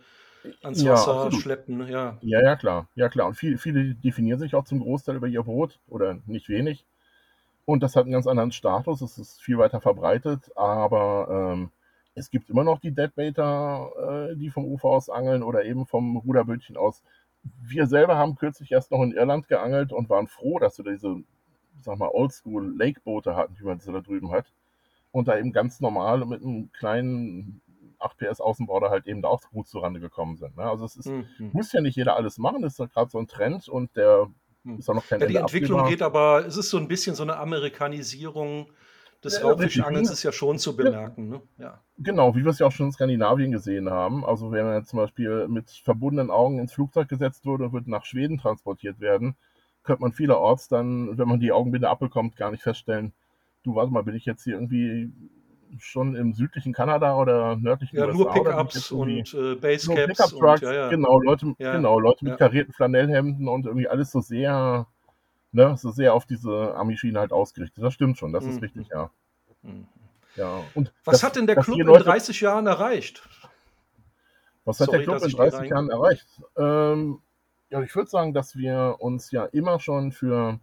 ans 0.63 0.85
Wasser 0.85 1.29
ja, 1.31 1.39
schleppen. 1.39 1.87
Ja. 1.89 2.19
ja, 2.23 2.43
ja, 2.43 2.57
klar. 2.57 2.89
Ja, 2.95 3.09
klar. 3.09 3.29
Und 3.29 3.35
viel, 3.35 3.59
viele 3.59 3.95
definieren 3.95 4.39
sich 4.39 4.55
auch 4.55 4.65
zum 4.65 4.81
Großteil 4.81 5.17
über 5.17 5.27
ihr 5.27 5.43
Boot 5.43 5.79
oder 5.89 6.19
nicht 6.27 6.49
wenig. 6.49 6.85
Und 7.65 7.83
das 7.83 7.97
hat 7.97 8.05
einen 8.05 8.13
ganz 8.13 8.27
anderen 8.27 8.53
Status. 8.53 9.01
Es 9.01 9.19
ist 9.19 9.43
viel 9.43 9.59
weiter 9.59 9.81
verbreitet, 9.81 10.51
aber 10.57 11.53
ähm, 11.53 11.71
es 12.15 12.31
gibt 12.31 12.49
immer 12.49 12.65
noch 12.65 12.79
die 12.79 12.93
Deadbaiter, 12.93 14.31
äh, 14.31 14.37
die 14.37 14.51
vom 14.51 14.65
Ufer 14.65 14.89
aus 14.89 15.11
angeln 15.11 15.43
oder 15.43 15.65
eben 15.65 15.87
vom 15.87 16.17
Ruderbötchen 16.17 16.77
aus 16.77 17.03
wir 17.63 17.87
selber 17.87 18.17
haben 18.17 18.37
kürzlich 18.37 18.73
erst 18.73 18.91
noch 18.91 19.03
in 19.03 19.13
Irland 19.13 19.49
geangelt 19.49 19.93
und 19.93 20.09
waren 20.09 20.27
froh, 20.27 20.59
dass 20.59 20.79
wir 20.79 20.91
diese, 20.91 21.17
sag 21.81 21.99
mal, 21.99 22.11
Oldschool 22.13 22.77
Lake-Boote 22.77 23.37
hatten, 23.37 23.57
wie 23.59 23.65
man 23.65 23.79
da 23.79 24.01
drüben 24.01 24.31
hat. 24.33 24.53
Und 25.13 25.29
da 25.29 25.39
eben 25.39 25.53
ganz 25.53 25.81
normal 25.81 26.25
mit 26.27 26.43
einem 26.43 26.71
kleinen 26.73 27.61
8 27.99 28.19
PS 28.19 28.41
Außenborder 28.41 28.91
halt 28.91 29.07
eben 29.07 29.23
da 29.23 29.29
auch 29.29 29.41
gut 29.51 29.67
zurande 29.69 30.01
gekommen 30.01 30.37
sind. 30.37 30.57
Ne? 30.57 30.65
Also 30.65 30.85
es 30.85 30.97
ist, 30.97 31.07
mhm. 31.07 31.27
muss 31.53 31.73
ja 31.73 31.81
nicht 31.81 31.97
jeder 31.97 32.17
alles 32.17 32.39
machen, 32.39 32.63
das 32.63 32.79
ist 32.79 32.93
gerade 32.93 33.11
so 33.11 33.19
ein 33.19 33.27
Trend 33.27 33.69
und 33.69 33.97
der 33.97 34.29
mhm. 34.65 34.79
ist 34.79 34.89
auch 34.91 34.95
noch 34.95 35.07
kein 35.07 35.21
ja, 35.21 35.27
Die 35.27 35.35
Ende 35.35 35.41
Entwicklung 35.41 35.81
abgemacht. 35.81 35.91
geht 35.91 36.03
aber, 36.03 36.47
es 36.47 36.57
ist 36.57 36.71
so 36.71 36.77
ein 36.77 36.89
bisschen 36.89 37.15
so 37.15 37.23
eine 37.23 37.37
Amerikanisierung 37.37 38.71
des 39.25 39.39
ja, 39.39 39.47
Raubfischangelns 39.47 40.11
ist 40.11 40.23
ja 40.23 40.33
schon 40.33 40.59
zu 40.59 40.77
bemerken. 40.77 41.29
Ne? 41.29 41.43
Ja. 41.59 41.81
Genau, 41.99 42.35
wie 42.35 42.45
wir 42.45 42.51
es 42.51 42.59
ja 42.59 42.67
auch 42.67 42.73
schon 42.73 42.87
in 42.87 42.93
Skandinavien 42.93 43.53
gesehen 43.53 43.91
haben. 43.91 44.25
Also 44.25 44.53
wenn 44.53 44.65
man 44.65 44.85
zum 44.85 44.99
Beispiel 44.99 45.49
mit 45.49 45.71
verbundenen 45.71 46.31
Augen 46.31 46.59
ins 46.59 46.73
Flugzeug 46.73 47.09
gesetzt 47.09 47.47
wurde 47.47 47.65
und 47.65 47.73
wird 47.73 47.89
nach 47.89 48.05
Schweden 48.05 48.39
transportiert 48.39 49.01
werden, 49.01 49.37
könnte 49.83 50.03
man 50.03 50.13
vielerorts 50.13 50.69
dann, 50.69 51.17
wenn 51.17 51.29
man 51.29 51.41
die 51.41 51.53
Augenbinde 51.53 51.89
abbekommt, 51.89 52.37
gar 52.37 52.51
nicht 52.51 52.63
feststellen, 52.63 53.13
du 53.63 53.75
warte 53.75 53.93
mal, 53.93 54.03
bin 54.03 54.15
ich 54.15 54.27
jetzt 54.27 54.45
hier 54.45 54.55
irgendwie 54.55 55.13
schon 55.79 56.15
im 56.15 56.33
südlichen 56.33 56.73
Kanada 56.73 57.17
oder 57.17 57.57
nördlichen 57.57 57.97
ja, 57.97 58.07
USA? 58.07 58.17
Nur 58.17 58.33
Pickups 58.33 58.93
und 58.93 59.35
äh, 59.35 59.55
Basecaps. 59.57 60.07
Pickup-Trucks, 60.07 60.61
ja, 60.63 60.73
ja. 60.73 60.89
genau, 60.89 61.21
Leute, 61.21 61.55
genau, 61.59 61.99
Leute 61.99 62.25
mit 62.25 62.39
karierten 62.39 62.73
Flanellhemden 62.73 63.49
und 63.49 63.67
irgendwie 63.67 63.89
alles 63.89 64.13
so 64.13 64.21
sehr 64.21 64.87
ne, 65.53 65.77
so 65.77 65.91
sehr 65.91 66.15
auf 66.15 66.27
diese 66.27 66.75
Ami-Schiene 66.75 67.19
halt 67.19 67.33
ausgerichtet. 67.33 67.83
Das 67.83 67.95
stimmt 67.95 68.19
schon, 68.19 68.33
das 68.33 68.45
ist 68.45 68.57
mhm. 68.57 68.61
richtig, 68.61 68.89
ja. 68.89 69.11
Mhm. 69.63 69.87
ja. 70.37 70.63
Und 70.75 70.93
was 71.05 71.21
das, 71.21 71.23
hat 71.23 71.37
denn 71.37 71.47
der 71.47 71.57
Club 71.57 71.79
in 71.79 71.87
30 71.87 72.41
Jahren 72.41 72.67
erreicht? 72.67 73.29
Was 74.65 74.81
hat 74.81 74.87
Sorry, 74.87 74.99
der 74.99 75.07
Club 75.07 75.23
in 75.23 75.37
30 75.37 75.71
Jahren 75.71 75.91
erreicht? 75.91 76.27
Ähm, 76.57 77.21
ja, 77.71 77.83
ich 77.83 77.95
würde 77.95 78.11
sagen, 78.11 78.35
dass 78.35 78.57
wir 78.57 78.97
uns 78.99 79.31
ja 79.31 79.45
immer 79.47 79.81
schon 79.81 80.13
für 80.13 80.61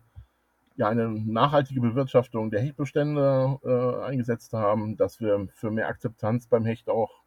ja, 0.76 0.90
eine 0.90 1.10
nachhaltige 1.10 1.82
Bewirtschaftung 1.82 2.50
der 2.50 2.62
Hechtbestände 2.62 3.60
äh, 3.64 4.06
eingesetzt 4.06 4.54
haben, 4.54 4.98
dass 4.98 5.20
wir 5.20 5.48
für 5.54 5.72
mehr 5.72 5.88
Akzeptanz 5.88 6.48
beim 6.48 6.66
Hecht 6.66 6.90
auch 6.90 7.22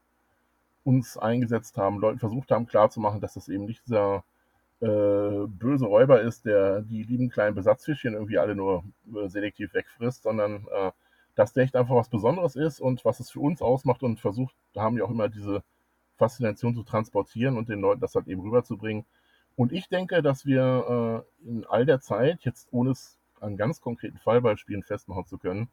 uns 0.85 1.17
eingesetzt 1.17 1.77
haben, 1.77 1.99
Leuten 1.99 2.19
versucht 2.19 2.51
haben 2.51 2.67
klarzumachen, 2.67 3.21
dass 3.21 3.35
das 3.35 3.49
eben 3.49 3.65
nicht 3.65 3.87
dieser 3.87 4.25
äh, 4.81 5.47
böse 5.47 5.87
Räuber 5.87 6.21
ist, 6.21 6.45
der 6.45 6.83
die 6.83 7.03
lieben 7.03 7.31
kleinen 7.31 7.55
Besatzfischchen 7.55 8.15
irgendwie 8.15 8.39
alle 8.39 8.55
nur 8.55 8.85
äh, 9.15 9.29
selektiv 9.29 9.73
wegfrisst, 9.75 10.23
sondern 10.25 10.67
äh, 10.71 10.93
dass 11.35 11.53
der 11.53 11.65
echt 11.65 11.77
einfach 11.77 11.95
was 11.95 12.09
Besonderes 12.09 12.57
ist 12.57 12.81
und 12.81 13.05
was 13.05 13.21
es 13.21 13.31
für 13.31 13.41
uns 13.41 13.63
ausmacht 13.63 14.03
und 14.03 14.21
versucht, 14.21 14.55
da 14.75 14.83
haben 14.83 14.97
wir 14.97 15.05
auch 15.05 15.11
immer 15.11 15.29
diese 15.29 15.63
Faszination 16.17 16.75
zu 16.75 16.83
transportieren 16.83 17.57
und 17.57 17.69
den 17.69 17.81
Leuten 17.81 18.01
das 18.01 18.15
halt 18.15 18.27
eben 18.29 18.41
rüberzubringen, 18.43 19.05
Und 19.57 19.73
ich 19.73 19.89
denke, 19.89 20.23
dass 20.23 20.47
wir 20.47 21.25
äh, 21.45 21.49
in 21.49 21.67
all 21.67 21.87
der 21.87 22.01
Zeit, 22.01 22.43
jetzt 22.45 22.69
ohne 22.73 22.91
es 22.91 23.19
an 23.41 23.57
ganz 23.57 23.81
konkreten 23.81 24.19
Fallbeispielen 24.19 24.83
festmachen 24.83 25.27
zu 25.27 25.39
können, 25.39 25.69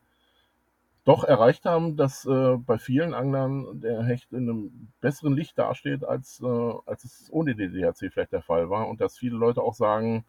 doch 1.06 1.24
erreicht 1.26 1.66
haben, 1.66 1.98
dass 1.98 2.26
äh, 2.26 2.58
bei 2.58 2.78
vielen 2.78 3.14
Anglern 3.14 3.82
der 3.82 4.04
Hecht 4.04 4.32
in 4.32 4.50
einem 4.50 4.90
besseren 5.02 5.36
Licht 5.36 5.58
dasteht, 5.58 6.04
als, 6.06 6.42
äh, 6.42 6.74
als 6.86 7.04
es 7.04 7.28
ohne 7.30 7.56
die 7.56 7.70
DHC 7.70 8.10
vielleicht 8.10 8.32
der 8.32 8.42
Fall 8.42 8.70
war. 8.70 8.88
Und 8.88 9.02
dass 9.02 9.18
viele 9.18 9.36
Leute 9.36 9.62
auch 9.62 9.74
sagen, 9.74 10.24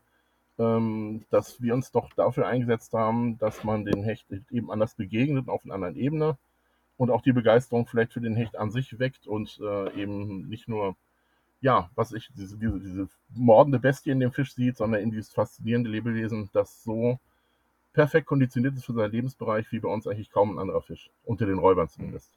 ähm, 0.58 1.24
dass 1.30 1.62
wir 1.62 1.74
uns 1.74 1.92
doch 1.92 2.12
dafür 2.14 2.46
eingesetzt 2.46 2.92
haben, 2.92 3.38
dass 3.38 3.62
man 3.64 3.84
den 3.84 4.02
Hecht 4.02 4.26
eben 4.50 4.70
anders 4.70 4.94
begegnet, 4.94 5.48
auf 5.48 5.64
einer 5.64 5.74
anderen 5.74 5.96
Ebene. 5.96 6.36
Und 6.96 7.10
auch 7.10 7.22
die 7.22 7.32
Begeisterung 7.32 7.86
vielleicht 7.86 8.12
für 8.12 8.20
den 8.20 8.36
Hecht 8.36 8.56
an 8.56 8.70
sich 8.70 8.98
weckt 8.98 9.26
und 9.26 9.60
äh, 9.60 10.00
eben 10.00 10.48
nicht 10.48 10.68
nur, 10.68 10.96
ja, 11.60 11.90
was 11.96 12.12
ich, 12.12 12.30
diese, 12.36 12.56
diese, 12.56 12.80
diese 12.80 13.08
mordende 13.30 13.80
Bestie 13.80 14.10
in 14.10 14.20
dem 14.20 14.32
Fisch 14.32 14.54
sieht, 14.54 14.76
sondern 14.76 15.02
in 15.02 15.10
dieses 15.10 15.32
faszinierende 15.32 15.90
Lebewesen, 15.90 16.50
das 16.52 16.84
so 16.84 17.18
perfekt 17.94 18.26
konditioniert 18.26 18.76
ist 18.76 18.84
für 18.84 18.92
seinen 18.92 19.12
Lebensbereich, 19.12 19.72
wie 19.72 19.78
bei 19.78 19.88
uns 19.88 20.06
eigentlich 20.06 20.30
kaum 20.30 20.50
ein 20.50 20.58
anderer 20.58 20.82
Fisch. 20.82 21.10
Unter 21.24 21.46
den 21.46 21.58
Räubern 21.58 21.88
zumindest. 21.88 22.30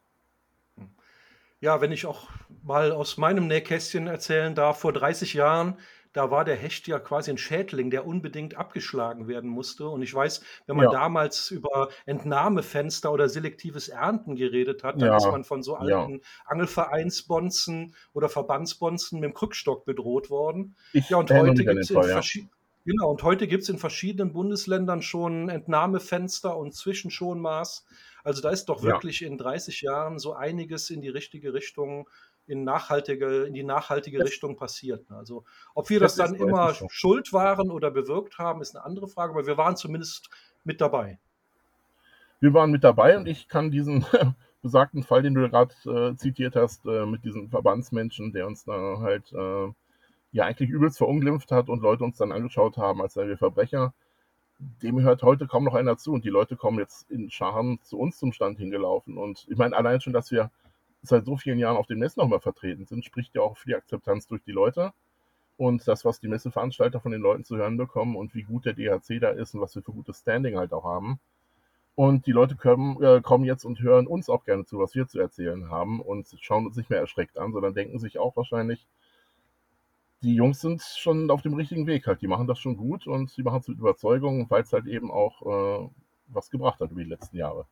Ja, 1.59 1.81
wenn 1.81 1.91
ich 1.91 2.05
auch 2.05 2.29
mal 2.63 2.91
aus 2.91 3.17
meinem 3.17 3.47
Nähkästchen 3.47 4.07
erzählen 4.07 4.53
darf, 4.53 4.79
vor 4.79 4.93
30 4.93 5.33
Jahren, 5.33 5.77
da 6.13 6.31
war 6.31 6.45
der 6.45 6.55
Hecht 6.55 6.87
ja 6.87 6.99
quasi 6.99 7.31
ein 7.31 7.37
Schädling, 7.37 7.89
der 7.89 8.05
unbedingt 8.05 8.55
abgeschlagen 8.55 9.27
werden 9.27 9.49
musste. 9.49 9.87
Und 9.87 10.01
ich 10.01 10.13
weiß, 10.13 10.41
wenn 10.65 10.75
man 10.75 10.85
Ja, 10.85 10.91
damals 10.91 11.51
über 11.51 11.89
Entnahmefenster 12.05 13.11
oder 13.11 13.27
selektives 13.27 13.89
Ernten 13.89 14.35
geredet 14.35 14.83
hat, 14.83 15.01
dann 15.01 15.15
ist 15.15 15.25
ja, 15.25 15.31
man 15.31 15.43
von 15.43 15.63
so 15.63 15.73
ja. 15.73 15.99
alten 15.99 16.21
Angelvereinsbonzen 16.45 17.95
oder 18.13 18.29
Verbandsbonzen 18.29 19.19
mit 19.19 19.29
dem 19.29 19.33
Krückstock 19.33 19.85
bedroht 19.85 20.29
worden. 20.29 20.75
Ich 20.93 21.09
Ja, 21.09 21.17
und 21.17 21.29
heute 21.31 21.63
gibt 21.65 21.81
es 21.81 21.89
in 21.89 21.97
ja. 21.97 22.03
verschiedenen 22.03 22.56
Genau, 22.87 23.09
und 23.11 23.21
heute 23.21 23.47
gibt 23.47 23.63
es 23.63 23.69
in 23.69 23.79
verschiedenen 23.79 24.31
Bundesländern 24.31 25.01
schon 25.01 25.49
Entnahmefenster 25.49 26.55
und 26.55 26.73
Zwischenschonmaß. 26.73 27.85
Also 28.23 28.41
da 28.41 28.49
ist 28.49 28.67
doch 28.67 28.81
Ja, 28.81 28.91
wirklich 28.91 29.23
in 29.23 29.37
30 29.37 29.81
Jahren 29.81 30.19
so 30.19 30.31
einiges 30.31 30.89
in 30.89 31.01
die 31.01 31.09
richtige 31.09 31.53
Richtung, 31.53 32.09
in 32.45 32.63
nachhaltige, 32.63 33.43
in 33.43 33.53
die 33.53 33.63
nachhaltige 33.63 34.19
das, 34.19 34.29
Richtung 34.29 34.55
passiert. 34.55 35.09
ne? 35.09 35.17
Also 35.17 35.43
ob 35.75 35.89
wir 35.89 35.99
das 35.99 36.15
das 36.15 36.29
dann 36.29 36.39
immer 36.39 36.73
so. 36.75 36.87
schuld 36.89 37.33
waren 37.33 37.71
oder 37.71 37.91
bewirkt 37.91 38.37
haben, 38.37 38.61
ist 38.61 38.73
eine 38.73 38.85
andere 38.85 39.09
Frage, 39.09 39.33
aber 39.33 39.45
wir 39.45 39.57
waren 39.57 39.75
zumindest 39.75 40.29
mit 40.63 40.79
dabei. 40.79 41.19
Wir 42.39 42.53
waren 42.53 42.71
mit 42.71 42.85
dabei 42.85 43.17
und 43.17 43.27
ich 43.27 43.49
kann 43.49 43.69
diesen 43.69 44.05
besagten 44.61 45.03
Fall, 45.03 45.23
den 45.23 45.33
du 45.33 45.49
gerade 45.49 45.75
äh, 45.85 46.15
zitiert 46.15 46.55
hast, 46.55 46.85
äh, 46.85 47.05
mit 47.05 47.25
diesem 47.25 47.49
Verbandsmenschen, 47.49 48.31
der 48.31 48.47
uns 48.47 48.63
da 48.63 48.99
halt 49.01 49.33
äh, 49.33 49.73
ja 50.37 50.45
eigentlich 50.45 50.69
übelst 50.69 50.99
verunglimpft 50.99 51.51
hat 51.51 51.67
und 51.67 51.81
Leute 51.81 52.03
uns 52.03 52.17
dann 52.17 52.31
angeschaut 52.31 52.77
haben, 52.77 53.01
als 53.01 53.15
wären 53.15 53.27
wir 53.27 53.37
Verbrecher, 53.37 53.93
dem 54.59 55.01
hört 55.01 55.23
heute 55.23 55.47
kaum 55.47 55.63
noch 55.63 55.73
einer 55.73 55.97
zu 55.97 56.13
und 56.13 56.23
die 56.25 56.29
Leute 56.29 56.55
kommen 56.55 56.79
jetzt 56.79 57.09
in 57.09 57.29
Scharen 57.31 57.79
zu 57.81 57.97
uns 57.97 58.17
zum 58.17 58.33
Stand 58.33 58.59
hingelaufen. 58.59 59.17
Und 59.17 59.45
ich 59.49 59.57
meine, 59.57 59.75
allein 59.75 59.99
schon, 59.99 60.13
dass 60.13 60.31
wir 60.31 60.51
seit 61.01 61.25
so 61.25 61.37
vielen 61.37 61.59
Jahren 61.59 61.77
auf 61.77 61.87
den 61.87 61.99
Messen 61.99 62.21
nochmal 62.21 62.39
vertreten 62.39 62.85
sind, 62.85 63.03
spricht 63.03 63.33
ja 63.35 63.41
auch 63.41 63.57
für 63.57 63.67
die 63.67 63.75
Akzeptanz 63.75 64.27
durch 64.27 64.43
die 64.43 64.51
Leute 64.51 64.93
und 65.57 65.87
das, 65.87 66.05
was 66.05 66.19
die 66.19 66.27
Messeveranstalter 66.27 66.99
von 66.99 67.11
den 67.11 67.21
Leuten 67.21 67.43
zu 67.43 67.57
hören 67.57 67.77
bekommen 67.77 68.15
und 68.15 68.35
wie 68.35 68.43
gut 68.43 68.65
der 68.65 68.73
DHC 68.73 69.19
da 69.19 69.29
ist 69.29 69.55
und 69.55 69.61
was 69.61 69.75
wir 69.75 69.81
für 69.81 69.91
gutes 69.91 70.19
Standing 70.19 70.57
halt 70.57 70.71
auch 70.71 70.83
haben. 70.83 71.19
Und 71.95 72.27
die 72.27 72.31
Leute 72.31 72.55
kommen, 72.55 73.01
äh, 73.01 73.21
kommen 73.21 73.43
jetzt 73.43 73.65
und 73.65 73.79
hören 73.79 74.05
uns 74.05 74.29
auch 74.29 74.43
gerne 74.43 74.65
zu, 74.65 74.77
was 74.77 74.93
wir 74.93 75.07
zu 75.07 75.19
erzählen 75.19 75.71
haben 75.71 75.99
und 75.99 76.27
schauen 76.41 76.67
uns 76.67 76.77
nicht 76.77 76.91
mehr 76.91 76.99
erschreckt 76.99 77.39
an, 77.39 77.53
sondern 77.53 77.73
denken 77.73 77.97
sich 77.97 78.19
auch 78.19 78.35
wahrscheinlich, 78.35 78.85
die 80.21 80.35
Jungs 80.35 80.61
sind 80.61 80.81
schon 80.81 81.29
auf 81.29 81.41
dem 81.41 81.53
richtigen 81.53 81.87
Weg 81.87 82.07
halt. 82.07 82.21
Die 82.21 82.27
machen 82.27 82.47
das 82.47 82.59
schon 82.59 82.77
gut 82.77 83.07
und 83.07 83.29
sie 83.29 83.43
machen 83.43 83.59
es 83.59 83.67
mit 83.67 83.77
Überzeugung, 83.77 84.49
weil 84.49 84.63
es 84.63 84.73
halt 84.73 84.87
eben 84.87 85.11
auch 85.11 85.41
äh, 85.41 85.89
was 86.27 86.49
gebracht 86.49 86.79
hat 86.79 86.91
über 86.91 87.03
die 87.03 87.09
letzten 87.09 87.37
Jahre. 87.37 87.67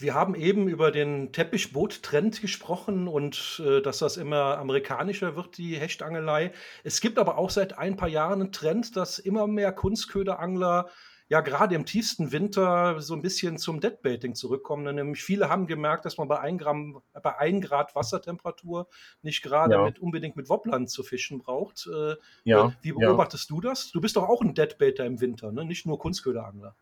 Wir 0.00 0.14
haben 0.14 0.34
eben 0.34 0.66
über 0.66 0.90
den 0.90 1.30
Teppichboot-Trend 1.30 2.40
gesprochen 2.40 3.06
und 3.06 3.62
äh, 3.62 3.82
dass 3.82 3.98
das 3.98 4.16
immer 4.16 4.56
amerikanischer 4.56 5.36
wird, 5.36 5.58
die 5.58 5.76
Hechtangelei. 5.76 6.52
Es 6.84 7.02
gibt 7.02 7.18
aber 7.18 7.36
auch 7.36 7.50
seit 7.50 7.76
ein 7.76 7.96
paar 7.96 8.08
Jahren 8.08 8.40
einen 8.40 8.52
Trend, 8.52 8.96
dass 8.96 9.18
immer 9.18 9.46
mehr 9.46 9.72
Kunstköderangler 9.72 10.88
ja 11.30 11.40
gerade 11.40 11.76
im 11.76 11.86
tiefsten 11.86 12.32
Winter 12.32 13.00
so 13.00 13.14
ein 13.14 13.22
bisschen 13.22 13.56
zum 13.56 13.80
Deadbaiting 13.80 14.34
zurückkommen. 14.34 14.94
Nämlich 14.94 15.22
viele 15.22 15.48
haben 15.48 15.68
gemerkt, 15.68 16.04
dass 16.04 16.18
man 16.18 16.26
bei 16.26 16.40
1 16.40 16.60
Gramm, 16.60 17.00
bei 17.22 17.38
1 17.38 17.64
Grad 17.64 17.94
Wassertemperatur 17.94 18.88
nicht 19.22 19.42
gerade 19.42 19.74
Ja, 19.74 19.84
mit, 19.84 20.00
unbedingt 20.00 20.34
mit 20.34 20.48
Wobblern 20.48 20.88
zu 20.88 21.04
fischen 21.04 21.38
braucht. 21.38 21.88
Äh, 21.90 22.10
äh, 22.10 22.16
ja, 22.44 22.72
wie 22.82 22.88
ja. 22.88 22.94
beobachtest 22.94 23.48
du 23.50 23.60
das? 23.60 23.90
Du 23.90 24.00
bist 24.00 24.16
doch 24.16 24.28
auch 24.28 24.42
ein 24.42 24.54
Deadbaiter 24.54 25.06
im 25.06 25.20
Winter, 25.20 25.52
ne? 25.52 25.64
Nicht 25.64 25.86
nur 25.86 25.98
Kunstköderangler. 25.98 26.74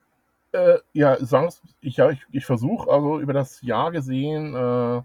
Äh, 0.52 0.78
ja, 0.92 1.22
sagen 1.24 1.52
ich, 1.80 1.98
ja, 1.98 2.10
ich, 2.10 2.24
ich 2.32 2.46
versuche 2.46 2.90
also 2.90 3.20
über 3.20 3.34
das 3.34 3.60
Jahr 3.60 3.92
gesehen, 3.92 4.54
äh, 4.54 5.02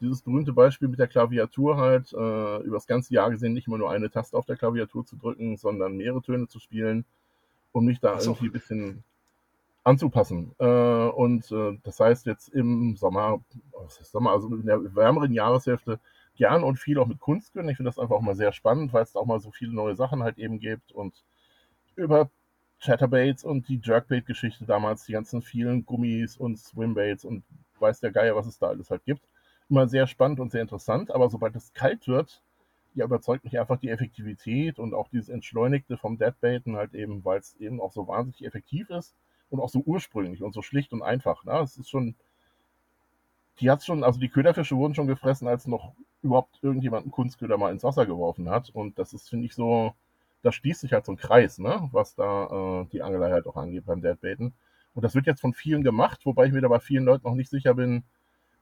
dieses 0.00 0.22
berühmte 0.22 0.52
Beispiel 0.52 0.88
mit 0.88 0.98
der 0.98 1.08
Klaviatur 1.08 1.76
halt, 1.76 2.12
äh, 2.12 2.62
über 2.62 2.76
das 2.76 2.86
ganze 2.86 3.12
Jahr 3.12 3.30
gesehen 3.30 3.52
nicht 3.52 3.66
immer 3.66 3.78
nur 3.78 3.90
eine 3.90 4.10
Taste 4.10 4.36
auf 4.36 4.46
der 4.46 4.56
Klaviatur 4.56 5.04
zu 5.04 5.16
drücken, 5.16 5.58
sondern 5.58 5.96
mehrere 5.96 6.22
Töne 6.22 6.48
zu 6.48 6.58
spielen, 6.58 7.04
um 7.76 7.84
mich 7.84 8.00
da 8.00 8.18
so. 8.18 8.30
irgendwie 8.30 8.46
ein 8.46 8.52
bisschen 8.52 9.04
anzupassen. 9.84 10.54
Äh, 10.58 10.64
und 10.64 11.50
äh, 11.52 11.78
das 11.84 12.00
heißt 12.00 12.26
jetzt 12.26 12.48
im 12.48 12.96
Sommer, 12.96 13.40
was 13.72 14.00
heißt 14.00 14.12
Sommer, 14.12 14.30
also 14.30 14.48
in 14.48 14.64
der 14.64 14.94
wärmeren 14.94 15.32
Jahreshälfte 15.32 16.00
gern 16.36 16.64
und 16.64 16.78
viel 16.78 16.98
auch 16.98 17.06
mit 17.06 17.20
Kunstkönnen. 17.20 17.68
Ich 17.68 17.76
finde 17.76 17.90
das 17.90 17.98
einfach 17.98 18.16
auch 18.16 18.22
mal 18.22 18.34
sehr 18.34 18.52
spannend, 18.52 18.92
weil 18.94 19.02
es 19.02 19.12
da 19.12 19.20
auch 19.20 19.26
mal 19.26 19.40
so 19.40 19.50
viele 19.50 19.74
neue 19.74 19.94
Sachen 19.94 20.22
halt 20.22 20.38
eben 20.38 20.58
gibt 20.58 20.90
und 20.92 21.22
über 21.96 22.30
Chatterbaits 22.80 23.44
und 23.44 23.68
die 23.68 23.80
Jerkbait-Geschichte 23.82 24.64
damals, 24.64 25.04
die 25.04 25.12
ganzen 25.12 25.42
vielen 25.42 25.84
Gummis 25.84 26.36
und 26.36 26.58
Swimbaits 26.58 27.24
und 27.26 27.44
weiß 27.78 28.00
der 28.00 28.10
Geier, 28.10 28.36
was 28.36 28.46
es 28.46 28.58
da 28.58 28.68
alles 28.68 28.90
halt 28.90 29.04
gibt. 29.04 29.22
Immer 29.68 29.86
sehr 29.86 30.06
spannend 30.06 30.40
und 30.40 30.50
sehr 30.50 30.62
interessant, 30.62 31.10
aber 31.10 31.28
sobald 31.28 31.54
es 31.56 31.74
kalt 31.74 32.08
wird, 32.08 32.42
ja, 32.96 33.04
überzeugt 33.04 33.44
mich 33.44 33.60
einfach 33.60 33.78
die 33.78 33.90
Effektivität 33.90 34.78
und 34.78 34.94
auch 34.94 35.08
dieses 35.08 35.28
Entschleunigte 35.28 35.98
vom 35.98 36.16
Deadbaiten 36.16 36.76
halt 36.76 36.94
eben, 36.94 37.24
weil 37.24 37.38
es 37.38 37.54
eben 37.56 37.80
auch 37.80 37.92
so 37.92 38.08
wahnsinnig 38.08 38.44
effektiv 38.44 38.88
ist 38.88 39.14
und 39.50 39.60
auch 39.60 39.68
so 39.68 39.82
ursprünglich 39.84 40.42
und 40.42 40.54
so 40.54 40.62
schlicht 40.62 40.92
und 40.94 41.02
einfach. 41.02 41.44
Ne? 41.44 41.60
Es 41.60 41.76
ist 41.76 41.90
schon, 41.90 42.14
die 43.60 43.70
hat 43.70 43.84
schon, 43.84 44.02
also 44.02 44.18
die 44.18 44.30
Köderfische 44.30 44.76
wurden 44.76 44.94
schon 44.94 45.06
gefressen, 45.06 45.46
als 45.46 45.66
noch 45.66 45.92
überhaupt 46.22 46.58
irgendjemand 46.62 47.04
einen 47.04 47.12
Kunstköder 47.12 47.58
mal 47.58 47.70
ins 47.70 47.84
Wasser 47.84 48.06
geworfen 48.06 48.48
hat. 48.48 48.70
Und 48.70 48.98
das 48.98 49.12
ist, 49.12 49.28
finde 49.28 49.44
ich, 49.44 49.54
so, 49.54 49.92
da 50.42 50.50
schließt 50.50 50.80
sich 50.80 50.94
halt 50.94 51.04
so 51.04 51.12
ein 51.12 51.18
Kreis, 51.18 51.58
ne? 51.58 51.90
was 51.92 52.14
da 52.14 52.80
äh, 52.80 52.86
die 52.92 53.02
Angelei 53.02 53.30
halt 53.30 53.46
auch 53.46 53.56
angeht 53.56 53.84
beim 53.84 54.00
Deadbaiten. 54.00 54.54
Und 54.94 55.02
das 55.02 55.14
wird 55.14 55.26
jetzt 55.26 55.42
von 55.42 55.52
vielen 55.52 55.82
gemacht, 55.82 56.24
wobei 56.24 56.46
ich 56.46 56.52
mir 56.52 56.62
da 56.62 56.68
bei 56.68 56.80
vielen 56.80 57.04
Leuten 57.04 57.28
noch 57.28 57.34
nicht 57.34 57.50
sicher 57.50 57.74
bin, 57.74 58.04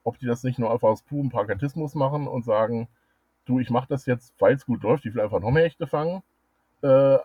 ob 0.02 0.18
die 0.18 0.26
das 0.26 0.42
nicht 0.42 0.58
nur 0.58 0.72
einfach 0.72 0.88
aus 0.88 1.02
purem 1.02 1.30
Pragmatismus 1.30 1.94
machen 1.94 2.26
und 2.26 2.44
sagen, 2.44 2.88
du, 3.46 3.60
ich 3.60 3.70
mache 3.70 3.88
das 3.88 4.06
jetzt, 4.06 4.34
weil 4.40 4.54
es 4.54 4.66
gut 4.66 4.82
läuft, 4.82 5.06
ich 5.06 5.14
will 5.14 5.22
einfach 5.22 5.40
noch 5.40 5.50
mehr 5.50 5.64
Hechte 5.64 5.86
fangen. 5.86 6.22
Äh, 6.82 7.18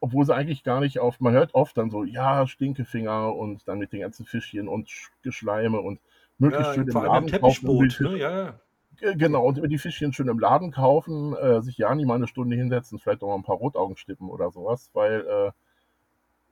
obwohl 0.00 0.26
sie 0.26 0.34
eigentlich 0.34 0.64
gar 0.64 0.80
nicht 0.80 0.98
auf, 1.00 1.20
man 1.20 1.34
hört 1.34 1.54
oft 1.54 1.76
dann 1.78 1.90
so, 1.90 2.04
ja, 2.04 2.46
Stinkefinger 2.46 3.34
und 3.34 3.68
dann 3.68 3.78
mit 3.78 3.92
den 3.92 4.00
ganzen 4.00 4.26
Fischchen 4.26 4.68
und 4.68 4.88
Sch- 4.88 5.10
Geschleime 5.22 5.80
und 5.80 6.00
möglichst 6.38 6.72
Ja, 6.72 6.74
schön 6.74 6.88
im 6.88 7.02
Laden 7.02 7.32
kaufen. 7.32 7.68
Teppichboot, 7.68 7.92
Fisch- 7.92 8.00
ne? 8.00 8.16
Ja, 8.18 8.30
ja. 8.30 8.60
Genau, 9.00 9.44
und 9.46 9.60
die 9.70 9.78
Fischchen 9.78 10.12
schön 10.12 10.28
im 10.28 10.38
Laden 10.38 10.70
kaufen, 10.70 11.34
äh, 11.36 11.60
sich 11.62 11.76
ja 11.78 11.94
nie 11.94 12.04
mal 12.06 12.14
eine 12.16 12.28
Stunde 12.28 12.56
hinsetzen, 12.56 12.98
vielleicht 12.98 13.22
auch 13.22 13.28
mal 13.28 13.34
ein 13.36 13.42
paar 13.42 13.56
Rotaugen 13.56 13.96
stippen 13.96 14.28
oder 14.30 14.50
sowas, 14.50 14.90
weil 14.94 15.20
äh, 15.26 15.52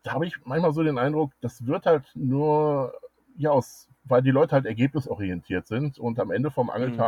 da 0.03 0.13
habe 0.13 0.27
ich 0.27 0.35
manchmal 0.45 0.73
so 0.73 0.83
den 0.83 0.99
Eindruck, 0.99 1.33
das 1.41 1.67
wird 1.67 1.87
halt 1.87 2.11
nur, 2.15 2.95
ja, 3.37 3.51
aus, 3.51 3.89
weil 4.05 4.23
die 4.23 4.31
Leute 4.31 4.53
halt 4.55 4.67
ergebnisorientiert 4.67 5.67
sind 5.67 5.99
und 5.99 6.19
am 6.19 6.31
Ende 6.31 6.51
vom 6.51 6.71
Mhm. 6.75 7.07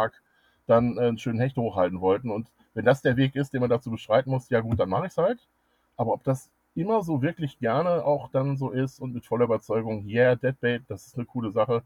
Dann 0.66 0.97
äh, 0.97 1.02
einen 1.02 1.19
schönen 1.19 1.40
Hecht 1.40 1.57
hochhalten 1.57 2.00
wollten. 2.00 2.31
Und 2.31 2.49
wenn 2.75 2.85
das 2.85 3.02
der 3.02 3.16
Weg 3.16 3.37
ist, 3.37 3.52
den 3.52 3.61
man 3.61 3.71
dazu 3.71 3.90
beschreiten 3.90 4.31
muss, 4.31 4.49
ja 4.49 4.61
gut, 4.61 4.78
dann 4.81 4.88
mache 4.88 5.07
ich 5.07 5.12
es 5.12 5.19
halt. 5.19 5.47
Aber 5.97 6.12
ob 6.12 6.25
das 6.25 6.50
immer 6.75 7.02
so 7.02 7.23
wirklich 7.23 7.59
gerne 7.59 8.04
auch 8.04 8.31
dann 8.31 8.57
so 8.57 8.71
ist 8.71 9.00
und 9.00 9.14
mit 9.14 9.26
voller 9.26 9.45
Überzeugung, 9.45 10.07
yeah, 10.07 10.37
Deadbait, 10.37 10.83
das 10.88 11.07
ist 11.07 11.16
eine 11.16 11.26
coole 11.26 11.50
Sache, 11.50 11.83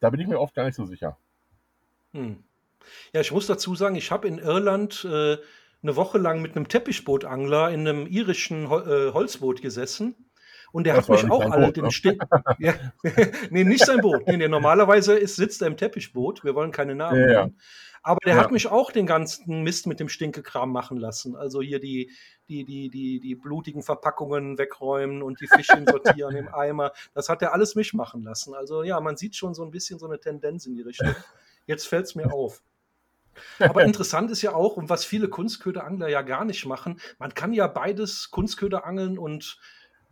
da 0.00 0.10
bin 0.10 0.20
ich 0.20 0.26
mir 0.26 0.40
oft 0.40 0.54
gar 0.54 0.64
nicht 0.64 0.74
so 0.74 0.86
sicher. 0.86 1.16
Hm. 2.12 2.42
Ja, 3.12 3.20
ich 3.20 3.30
muss 3.30 3.46
dazu 3.46 3.74
sagen, 3.74 3.94
ich 3.94 4.10
habe 4.10 4.26
in 4.26 4.38
Irland 4.38 5.04
äh, 5.04 5.36
eine 5.82 5.96
Woche 5.96 6.18
lang 6.18 6.42
mit 6.42 6.56
einem 6.56 6.68
Teppichbootangler 6.68 7.70
in 7.70 7.86
einem 7.86 8.06
irischen 8.06 8.68
Hol 8.68 8.82
äh, 8.82 9.12
Holzboot 9.12 9.62
gesessen. 9.62 10.14
Und 10.72 10.84
der 10.84 10.94
Das 10.94 11.08
hat 11.08 11.22
mich 11.22 11.30
auch 11.30 11.50
alle 11.50 11.66
Boot, 11.66 11.76
den 11.76 11.84
ne? 11.84 11.90
Stink. 11.90 12.22
Ja. 12.58 12.74
nee, 13.50 13.64
nicht 13.64 13.84
sein 13.84 14.00
Boot. 14.00 14.26
Nee, 14.26 14.36
nee, 14.36 14.48
normalerweise 14.48 15.18
ist, 15.18 15.36
sitzt 15.36 15.62
er 15.62 15.68
im 15.68 15.76
Teppichboot. 15.76 16.44
Wir 16.44 16.54
wollen 16.54 16.72
keine 16.72 16.94
Namen 16.94 17.20
Ja, 17.20 17.30
ja. 17.30 17.40
nennen. 17.44 17.58
Aber 18.02 18.18
der 18.24 18.36
hat 18.36 18.50
mich 18.50 18.66
auch 18.66 18.92
den 18.92 19.06
ganzen 19.06 19.62
Mist 19.62 19.86
mit 19.86 20.00
dem 20.00 20.08
Stinkekram 20.08 20.72
machen 20.72 20.96
lassen. 20.96 21.36
Also 21.36 21.60
hier 21.60 21.80
die, 21.80 22.10
die, 22.48 22.64
die, 22.64 22.88
die, 22.88 23.20
die 23.20 23.34
blutigen 23.34 23.82
Verpackungen 23.82 24.56
wegräumen 24.56 25.22
und 25.22 25.40
die 25.40 25.46
Fischchen 25.46 25.86
sortieren 25.86 26.34
im 26.34 26.48
Eimer. 26.54 26.92
Das 27.12 27.28
hat 27.28 27.42
er 27.42 27.52
alles 27.52 27.74
mich 27.74 27.92
machen 27.92 28.22
lassen. 28.22 28.54
Also 28.54 28.82
ja, 28.82 29.00
man 29.00 29.16
sieht 29.16 29.36
schon 29.36 29.54
so 29.54 29.62
ein 29.64 29.70
bisschen 29.70 29.98
so 29.98 30.06
eine 30.06 30.18
Tendenz 30.18 30.64
in 30.66 30.74
die 30.74 30.82
Richtung. 30.82 31.14
Jetzt 31.66 31.88
fällt 31.88 32.06
es 32.06 32.14
mir 32.14 32.32
auf. 32.32 32.62
Aber 33.58 33.84
interessant 33.84 34.30
ist 34.30 34.42
ja 34.42 34.54
auch, 34.54 34.76
und 34.76 34.88
was 34.88 35.04
viele 35.04 35.28
Kunstköderangler 35.28 36.08
ja 36.08 36.22
gar 36.22 36.44
nicht 36.44 36.66
machen, 36.66 37.00
man 37.18 37.34
kann 37.34 37.52
ja 37.52 37.66
beides 37.66 38.30
Kunstköderangeln 38.30 39.18
und 39.18 39.58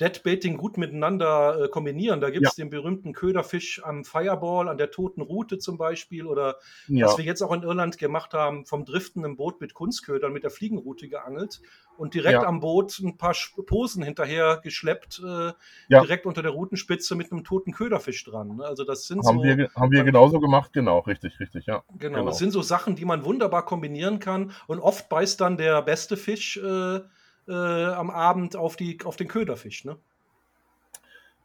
Deadbaiting 0.00 0.56
gut 0.56 0.78
miteinander 0.78 1.64
äh, 1.64 1.68
kombinieren. 1.68 2.20
Da 2.20 2.30
gibt 2.30 2.46
es 2.46 2.56
ja. 2.56 2.64
den 2.64 2.70
berühmten 2.70 3.12
Köderfisch 3.12 3.82
am 3.84 4.04
Fireball, 4.04 4.68
an 4.68 4.78
der 4.78 4.90
toten 4.90 5.20
Route 5.20 5.58
zum 5.58 5.76
Beispiel, 5.76 6.26
oder 6.26 6.56
ja. 6.86 7.06
was 7.06 7.18
wir 7.18 7.24
jetzt 7.24 7.42
auch 7.42 7.52
in 7.52 7.62
Irland 7.62 7.98
gemacht 7.98 8.32
haben, 8.32 8.64
vom 8.64 8.84
Driften 8.84 9.24
im 9.24 9.36
Boot 9.36 9.60
mit 9.60 9.74
Kunstködern, 9.74 10.32
mit 10.32 10.44
der 10.44 10.50
Fliegenroute 10.50 11.08
geangelt 11.08 11.60
und 11.96 12.14
direkt 12.14 12.42
ja. 12.42 12.48
am 12.48 12.60
Boot 12.60 12.98
ein 13.00 13.16
paar 13.16 13.34
Posen 13.66 14.04
hinterher 14.04 14.60
geschleppt, 14.62 15.20
äh, 15.24 15.52
direkt 15.90 16.26
unter 16.26 16.42
der 16.42 16.52
Routenspitze 16.52 17.16
mit 17.16 17.32
einem 17.32 17.42
toten 17.42 17.72
Köderfisch 17.72 18.24
dran. 18.24 18.60
Also 18.60 18.84
das 18.84 19.06
sind 19.06 19.26
haben 19.26 19.38
so. 19.38 19.44
Wir, 19.44 19.68
haben 19.74 19.90
wir 19.90 20.04
genauso 20.04 20.38
gemacht, 20.38 20.72
genau, 20.72 21.00
richtig, 21.00 21.40
richtig, 21.40 21.66
ja. 21.66 21.82
Genau, 21.98 22.18
genau, 22.18 22.26
das 22.26 22.38
sind 22.38 22.52
so 22.52 22.62
Sachen, 22.62 22.94
die 22.94 23.04
man 23.04 23.24
wunderbar 23.24 23.64
kombinieren 23.64 24.20
kann 24.20 24.52
und 24.68 24.78
oft 24.78 25.08
beißt 25.08 25.40
dann 25.40 25.56
der 25.56 25.82
beste 25.82 26.16
Fisch. 26.16 26.56
Äh, 26.56 27.00
äh, 27.48 27.86
am 27.86 28.10
Abend 28.10 28.56
auf, 28.56 28.76
die, 28.76 28.98
auf 29.04 29.16
den 29.16 29.28
Köderfisch, 29.28 29.84
ne? 29.84 29.96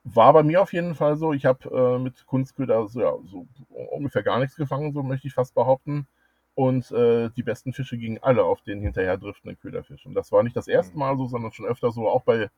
War 0.06 0.34
bei 0.34 0.44
mir 0.44 0.62
auf 0.62 0.74
jeden 0.74 0.96
Fall 0.96 1.16
so. 1.16 1.32
Ich 1.32 1.46
habe 1.46 1.70
äh, 1.70 1.98
mit 1.98 2.26
Kunstköder 2.26 2.88
so, 2.90 3.00
ja, 3.00 3.14
so 3.26 3.48
ungefähr 3.70 4.22
gar 4.22 4.40
nichts 4.40 4.58
gefangen, 4.58 4.92
so 4.92 5.02
möchte 5.02 5.28
ich 5.28 5.34
fast 5.34 5.56
behaupten. 5.56 6.08
Und 6.56 6.92
äh, 6.92 7.30
die 7.30 7.44
besten 7.44 7.74
Fische 7.74 7.98
gingen 7.98 8.20
alle 8.22 8.44
auf 8.44 8.62
den 8.62 8.82
hinterher 8.82 9.18
driftenden 9.18 9.58
Köderfisch. 9.60 10.06
Und 10.06 10.14
das 10.14 10.32
war 10.32 10.44
nicht 10.44 10.56
das 10.56 10.68
erste 10.68 10.98
Mal 10.98 11.18
so, 11.18 11.28
sondern 11.28 11.54
schon 11.54 11.66
öfter 11.66 11.92
so, 11.92 12.10
auch 12.10 12.24
bei 12.24 12.50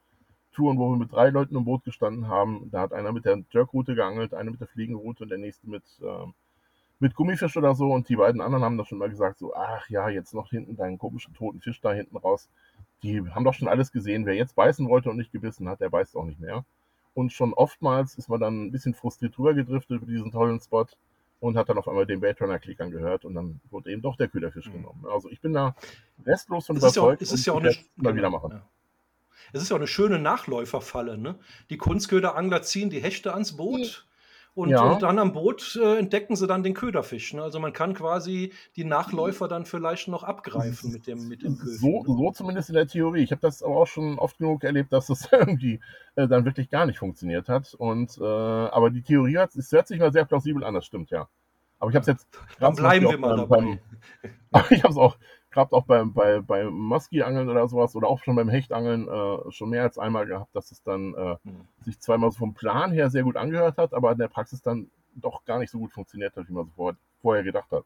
Touren, 0.53 0.77
wo 0.79 0.89
wir 0.89 0.97
mit 0.97 1.11
drei 1.11 1.29
Leuten 1.29 1.55
im 1.55 1.65
Boot 1.65 1.83
gestanden 1.83 2.27
haben. 2.27 2.69
Da 2.71 2.81
hat 2.81 2.93
einer 2.93 3.11
mit 3.11 3.25
der 3.25 3.43
Jerkroute 3.51 3.93
geangelt, 3.93 4.33
einer 4.33 4.51
mit 4.51 4.59
der 4.59 4.67
Fliegenroute 4.67 5.23
und 5.23 5.29
der 5.29 5.37
nächste 5.37 5.69
mit, 5.69 5.83
äh, 6.01 6.25
mit 6.99 7.15
Gummifisch 7.15 7.57
oder 7.57 7.75
so. 7.75 7.91
Und 7.91 8.09
die 8.09 8.15
beiden 8.15 8.41
anderen 8.41 8.63
haben 8.63 8.77
da 8.77 8.85
schon 8.85 8.97
mal 8.97 9.09
gesagt, 9.09 9.39
so, 9.39 9.53
ach 9.55 9.89
ja, 9.89 10.09
jetzt 10.09 10.33
noch 10.33 10.49
hinten 10.49 10.75
deinen 10.75 10.97
komischen 10.97 11.33
toten 11.33 11.61
Fisch 11.61 11.81
da 11.81 11.93
hinten 11.93 12.17
raus 12.17 12.49
die 13.05 13.21
haben 13.31 13.45
doch 13.45 13.53
schon 13.53 13.67
alles 13.67 13.91
gesehen. 13.91 14.25
Wer 14.25 14.35
jetzt 14.35 14.55
beißen 14.55 14.89
wollte 14.89 15.09
und 15.09 15.17
nicht 15.17 15.31
gebissen 15.31 15.69
hat, 15.69 15.79
der 15.79 15.89
beißt 15.89 16.15
auch 16.15 16.25
nicht 16.25 16.39
mehr. 16.39 16.65
Und 17.13 17.31
schon 17.31 17.53
oftmals 17.53 18.15
ist 18.15 18.29
man 18.29 18.39
dann 18.39 18.65
ein 18.65 18.71
bisschen 18.71 18.93
frustriert 18.93 19.37
drüber 19.37 19.53
gedriftet 19.53 20.01
über 20.01 20.05
diesen 20.05 20.31
tollen 20.31 20.59
Spot 20.59 20.87
und 21.39 21.55
hat 21.55 21.69
dann 21.69 21.77
auf 21.77 21.87
einmal 21.87 22.05
den 22.05 22.19
Baitrunner-Klick 22.19 22.81
angehört 22.81 23.23
und 23.23 23.35
dann 23.35 23.61
wurde 23.69 23.91
eben 23.91 24.01
doch 24.01 24.17
der 24.17 24.27
Köderfisch 24.27 24.67
mhm. 24.67 24.73
genommen. 24.73 25.05
Also 25.09 25.29
ich 25.29 25.39
bin 25.39 25.53
da 25.53 25.75
restlos 26.25 26.65
von 26.65 26.77
überzeugt. 26.77 27.21
Ja, 27.21 27.25
es 27.25 27.31
ist 27.31 27.45
ja 27.45 27.53
auch 27.53 27.59
eine, 27.59 27.75
mal 27.95 28.15
wieder 28.15 28.29
machen. 28.29 28.51
Ja. 28.51 28.67
Es 29.53 29.61
ist 29.61 29.69
ja 29.69 29.75
auch 29.75 29.79
eine 29.79 29.87
schöne 29.87 30.19
Nachläuferfalle. 30.19 31.17
Ne? 31.17 31.37
Die 31.69 31.77
Kunstköderangler 31.77 32.63
ziehen 32.63 32.89
die 32.89 33.01
Hechte 33.01 33.33
ans 33.33 33.55
Boot 33.55 34.07
und, 34.55 34.69
ja. 34.69 34.81
und 34.81 35.03
dann 35.03 35.19
am 35.19 35.33
Boot 35.33 35.77
äh, 35.81 35.97
entdecken 35.97 36.37
sie 36.37 36.47
dann 36.47 36.63
den 36.63 36.73
Köderfisch. 36.73 37.33
Ne? 37.33 37.43
Also 37.43 37.59
man 37.59 37.73
kann 37.73 37.93
quasi 37.93 38.53
die 38.77 38.85
Nachläufer 38.85 39.49
dann 39.49 39.65
vielleicht 39.65 40.07
noch 40.07 40.23
abgreifen 40.23 40.93
mit 40.93 41.07
dem, 41.07 41.27
mit 41.27 41.43
dem 41.43 41.57
Köder. 41.57 41.73
So, 41.73 42.03
so 42.07 42.31
zumindest 42.31 42.69
in 42.69 42.75
der 42.75 42.87
Theorie. 42.87 43.21
Ich 43.21 43.31
habe 43.31 43.41
das 43.41 43.61
aber 43.61 43.75
auch 43.75 43.87
schon 43.87 44.17
oft 44.17 44.37
genug 44.37 44.63
erlebt, 44.63 44.93
dass 44.93 45.07
das 45.07 45.27
irgendwie 45.31 45.81
äh, 46.15 46.29
dann 46.29 46.45
wirklich 46.45 46.69
gar 46.69 46.85
nicht 46.85 46.99
funktioniert 46.99 47.49
hat. 47.49 47.73
Und, 47.73 48.17
äh, 48.17 48.23
aber 48.23 48.89
die 48.91 49.01
Theorie 49.01 49.37
hat, 49.37 49.53
es 49.55 49.71
hört 49.73 49.89
sich 49.89 49.99
mal 49.99 50.13
sehr 50.13 50.23
plausibel 50.23 50.63
an, 50.63 50.73
das 50.73 50.85
stimmt 50.85 51.11
ja. 51.11 51.27
Aber 51.79 51.91
ich 51.91 51.95
habe 51.95 52.03
es 52.03 52.07
jetzt. 52.07 52.27
Dann 52.59 52.75
bleiben 52.75 53.09
wir 53.09 53.17
mal 53.17 53.35
dabei. 53.35 53.79
Beim, 54.51 54.63
ich 54.69 54.83
habe 54.83 54.93
es 54.93 54.97
auch 54.97 55.17
gerade 55.55 55.73
auch 55.73 55.85
beim, 55.85 56.13
bei, 56.13 56.41
bei 56.41 56.65
Musky-Angeln 56.65 57.49
oder 57.49 57.67
sowas 57.67 57.95
oder 57.95 58.07
auch 58.07 58.21
schon 58.21 58.35
beim 58.35 58.49
Hechtangeln 58.49 59.07
äh, 59.07 59.51
schon 59.51 59.69
mehr 59.69 59.83
als 59.83 59.97
einmal 59.97 60.27
gehabt, 60.27 60.53
dass 60.53 60.71
es 60.71 60.83
dann 60.83 61.15
äh, 61.15 61.37
mhm. 61.43 61.61
sich 61.81 61.99
zweimal 61.99 62.31
so 62.31 62.39
vom 62.39 62.53
Plan 62.53 62.91
her 62.91 63.09
sehr 63.09 63.23
gut 63.23 63.37
angehört 63.37 63.77
hat, 63.77 63.93
aber 63.93 64.11
in 64.11 64.17
der 64.17 64.27
Praxis 64.27 64.61
dann 64.61 64.91
doch 65.15 65.45
gar 65.45 65.57
nicht 65.59 65.71
so 65.71 65.79
gut 65.79 65.93
funktioniert 65.93 66.35
hat, 66.35 66.47
wie 66.49 66.53
man 66.53 66.65
so 66.65 66.71
vor, 66.75 66.95
vorher 67.21 67.43
gedacht 67.43 67.71
hat. 67.71 67.85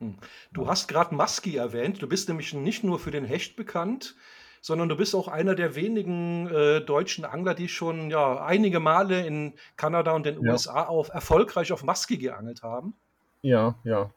Hm. 0.00 0.16
Du 0.52 0.68
hast 0.68 0.86
gerade 0.88 1.14
Musky 1.14 1.56
erwähnt. 1.56 2.02
Du 2.02 2.06
bist 2.06 2.28
nämlich 2.28 2.52
nicht 2.52 2.84
nur 2.84 2.98
für 2.98 3.10
den 3.10 3.24
Hecht 3.24 3.56
bekannt, 3.56 4.14
sondern 4.60 4.90
du 4.90 4.96
bist 4.96 5.14
auch 5.14 5.28
einer 5.28 5.54
der 5.54 5.74
wenigen 5.74 6.48
äh, 6.48 6.82
deutschen 6.82 7.24
Angler, 7.24 7.54
die 7.54 7.68
schon 7.68 8.10
ja 8.10 8.44
einige 8.44 8.80
Male 8.80 9.26
in 9.26 9.54
Kanada 9.76 10.12
und 10.12 10.26
den 10.26 10.42
ja. 10.42 10.52
USA 10.52 10.82
auf, 10.82 11.08
erfolgreich 11.08 11.72
auf 11.72 11.82
Musky 11.82 12.18
geangelt 12.18 12.62
haben. 12.62 12.92
Ja, 13.40 13.76
ja. 13.84 14.10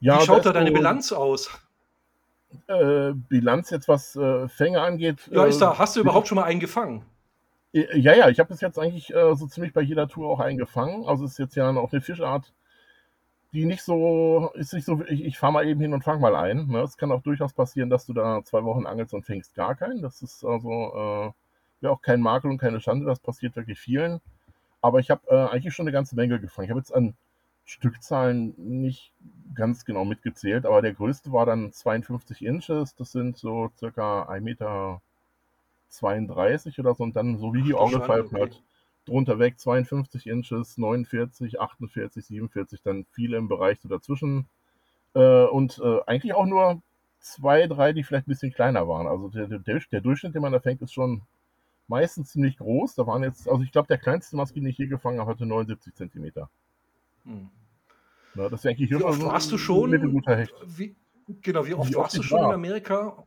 Ja, 0.00 0.20
Wie 0.20 0.24
schaut 0.24 0.44
da 0.44 0.52
deine 0.52 0.72
Bilanz 0.72 1.12
aus? 1.12 1.50
Äh, 2.66 3.12
Bilanz 3.12 3.70
jetzt, 3.70 3.88
was 3.88 4.16
äh, 4.16 4.48
Fänge 4.48 4.80
angeht. 4.80 5.28
Ja, 5.30 5.44
ist 5.46 5.60
da, 5.60 5.72
äh, 5.72 5.76
hast 5.76 5.96
du 5.96 6.00
überhaupt 6.00 6.28
schon 6.28 6.36
mal 6.36 6.44
einen 6.44 6.60
gefangen? 6.60 7.04
Ja, 7.72 8.14
ja, 8.14 8.28
ich 8.28 8.38
habe 8.38 8.48
bis 8.48 8.60
jetzt 8.60 8.78
eigentlich 8.78 9.12
äh, 9.14 9.34
so 9.34 9.46
ziemlich 9.46 9.72
bei 9.72 9.82
jeder 9.82 10.08
Tour 10.08 10.30
auch 10.30 10.40
einen 10.40 10.56
gefangen. 10.56 11.04
Also 11.06 11.24
ist 11.24 11.38
jetzt 11.38 11.56
ja 11.56 11.68
auch 11.70 11.92
eine 11.92 12.00
Fischart, 12.00 12.52
die 13.52 13.66
nicht 13.66 13.82
so, 13.82 14.50
ist 14.54 14.72
nicht 14.72 14.86
so, 14.86 15.02
ich, 15.06 15.24
ich 15.24 15.38
fahre 15.38 15.52
mal 15.52 15.66
eben 15.66 15.80
hin 15.80 15.92
und 15.92 16.02
fange 16.02 16.20
mal 16.20 16.36
ein. 16.36 16.66
Ne? 16.68 16.80
Es 16.80 16.96
kann 16.96 17.12
auch 17.12 17.22
durchaus 17.22 17.52
passieren, 17.52 17.90
dass 17.90 18.06
du 18.06 18.12
da 18.12 18.42
zwei 18.44 18.64
Wochen 18.64 18.86
angelst 18.86 19.14
und 19.14 19.26
fängst 19.26 19.54
gar 19.54 19.74
keinen. 19.74 20.02
Das 20.02 20.22
ist 20.22 20.44
also 20.44 20.70
äh, 20.94 21.32
ja 21.82 21.90
auch 21.90 22.00
kein 22.00 22.20
Makel 22.20 22.50
und 22.50 22.58
keine 22.58 22.80
Schande, 22.80 23.06
das 23.06 23.20
passiert 23.20 23.56
wirklich 23.56 23.78
vielen. 23.78 24.20
Aber 24.80 25.00
ich 25.00 25.10
habe 25.10 25.22
äh, 25.28 25.48
eigentlich 25.52 25.74
schon 25.74 25.84
eine 25.84 25.92
ganze 25.92 26.16
Menge 26.16 26.40
gefangen. 26.40 26.66
Ich 26.66 26.70
habe 26.70 26.80
jetzt 26.80 26.94
an 26.94 27.14
Stückzahlen 27.66 28.54
nicht 28.56 29.12
ganz 29.54 29.84
genau 29.84 30.04
mitgezählt, 30.04 30.64
aber 30.64 30.82
der 30.82 30.94
größte 30.94 31.32
war 31.32 31.46
dann 31.46 31.72
52 31.72 32.44
Inches, 32.44 32.94
das 32.94 33.12
sind 33.12 33.36
so 33.36 33.70
circa 33.76 34.22
1,32 34.30 34.40
Meter 34.40 35.00
oder 36.78 36.94
so 36.94 37.02
und 37.02 37.16
dann 37.16 37.38
so 37.38 37.52
wie 37.52 37.62
die 37.62 37.74
Orgelpfeifen 37.74 38.38
halt 38.38 38.62
drunter 39.04 39.38
weg 39.38 39.58
52 39.58 40.26
Inches, 40.26 40.78
49, 40.78 41.60
48, 41.60 42.24
47, 42.24 42.82
dann 42.82 43.04
viele 43.10 43.36
im 43.36 43.48
Bereich 43.48 43.80
so 43.80 43.88
dazwischen 43.88 44.46
äh, 45.14 45.44
und 45.44 45.80
äh, 45.82 46.00
eigentlich 46.06 46.34
auch 46.34 46.46
nur 46.46 46.80
zwei, 47.18 47.66
drei, 47.66 47.92
die 47.92 48.04
vielleicht 48.04 48.28
ein 48.28 48.30
bisschen 48.30 48.52
kleiner 48.52 48.86
waren. 48.86 49.08
Also 49.08 49.28
der, 49.28 49.46
der, 49.48 49.80
der 49.90 50.00
Durchschnitt, 50.00 50.34
den 50.34 50.42
man 50.42 50.52
da 50.52 50.60
fängt, 50.60 50.82
ist 50.82 50.94
schon 50.94 51.22
meistens 51.88 52.30
ziemlich 52.30 52.58
groß. 52.58 52.94
Da 52.94 53.06
waren 53.06 53.24
jetzt, 53.24 53.48
also 53.48 53.62
ich 53.62 53.72
glaube, 53.72 53.88
der 53.88 53.98
kleinste 53.98 54.36
Maske, 54.36 54.60
den 54.60 54.68
ich 54.68 54.76
hier 54.76 54.86
gefangen 54.86 55.18
habe, 55.18 55.30
hatte 55.30 55.46
79 55.46 55.94
Zentimeter. 55.94 56.48
Hm. 57.26 57.50
Na, 58.34 58.48
das 58.48 58.60
ist 58.60 58.66
eigentlich 58.66 58.90
wie 58.90 59.02
oft 59.02 59.22
warst 59.22 59.52
du 59.52 59.58
schon? 59.58 59.90
Wie, 60.66 60.94
genau, 61.42 61.66
wie 61.66 61.74
oft 61.74 61.90
wie 61.90 61.96
warst 61.96 62.16
du 62.16 62.22
schon 62.22 62.40
war. 62.40 62.48
in 62.48 62.54
Amerika? 62.54 63.24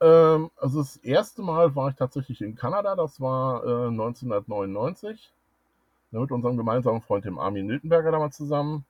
Ähm, 0.00 0.50
also 0.56 0.78
das 0.78 0.96
erste 0.96 1.42
Mal 1.42 1.74
war 1.74 1.90
ich 1.90 1.96
tatsächlich 1.96 2.40
in 2.40 2.54
Kanada, 2.54 2.94
das 2.94 3.20
war 3.20 3.64
äh, 3.64 3.88
1999. 3.88 5.32
mit 6.10 6.30
unserem 6.30 6.56
gemeinsamen 6.56 7.02
Freund, 7.02 7.24
dem 7.24 7.38
Armin 7.38 7.66
Miltenberger, 7.66 8.12
damals 8.12 8.36
zusammen. 8.36 8.84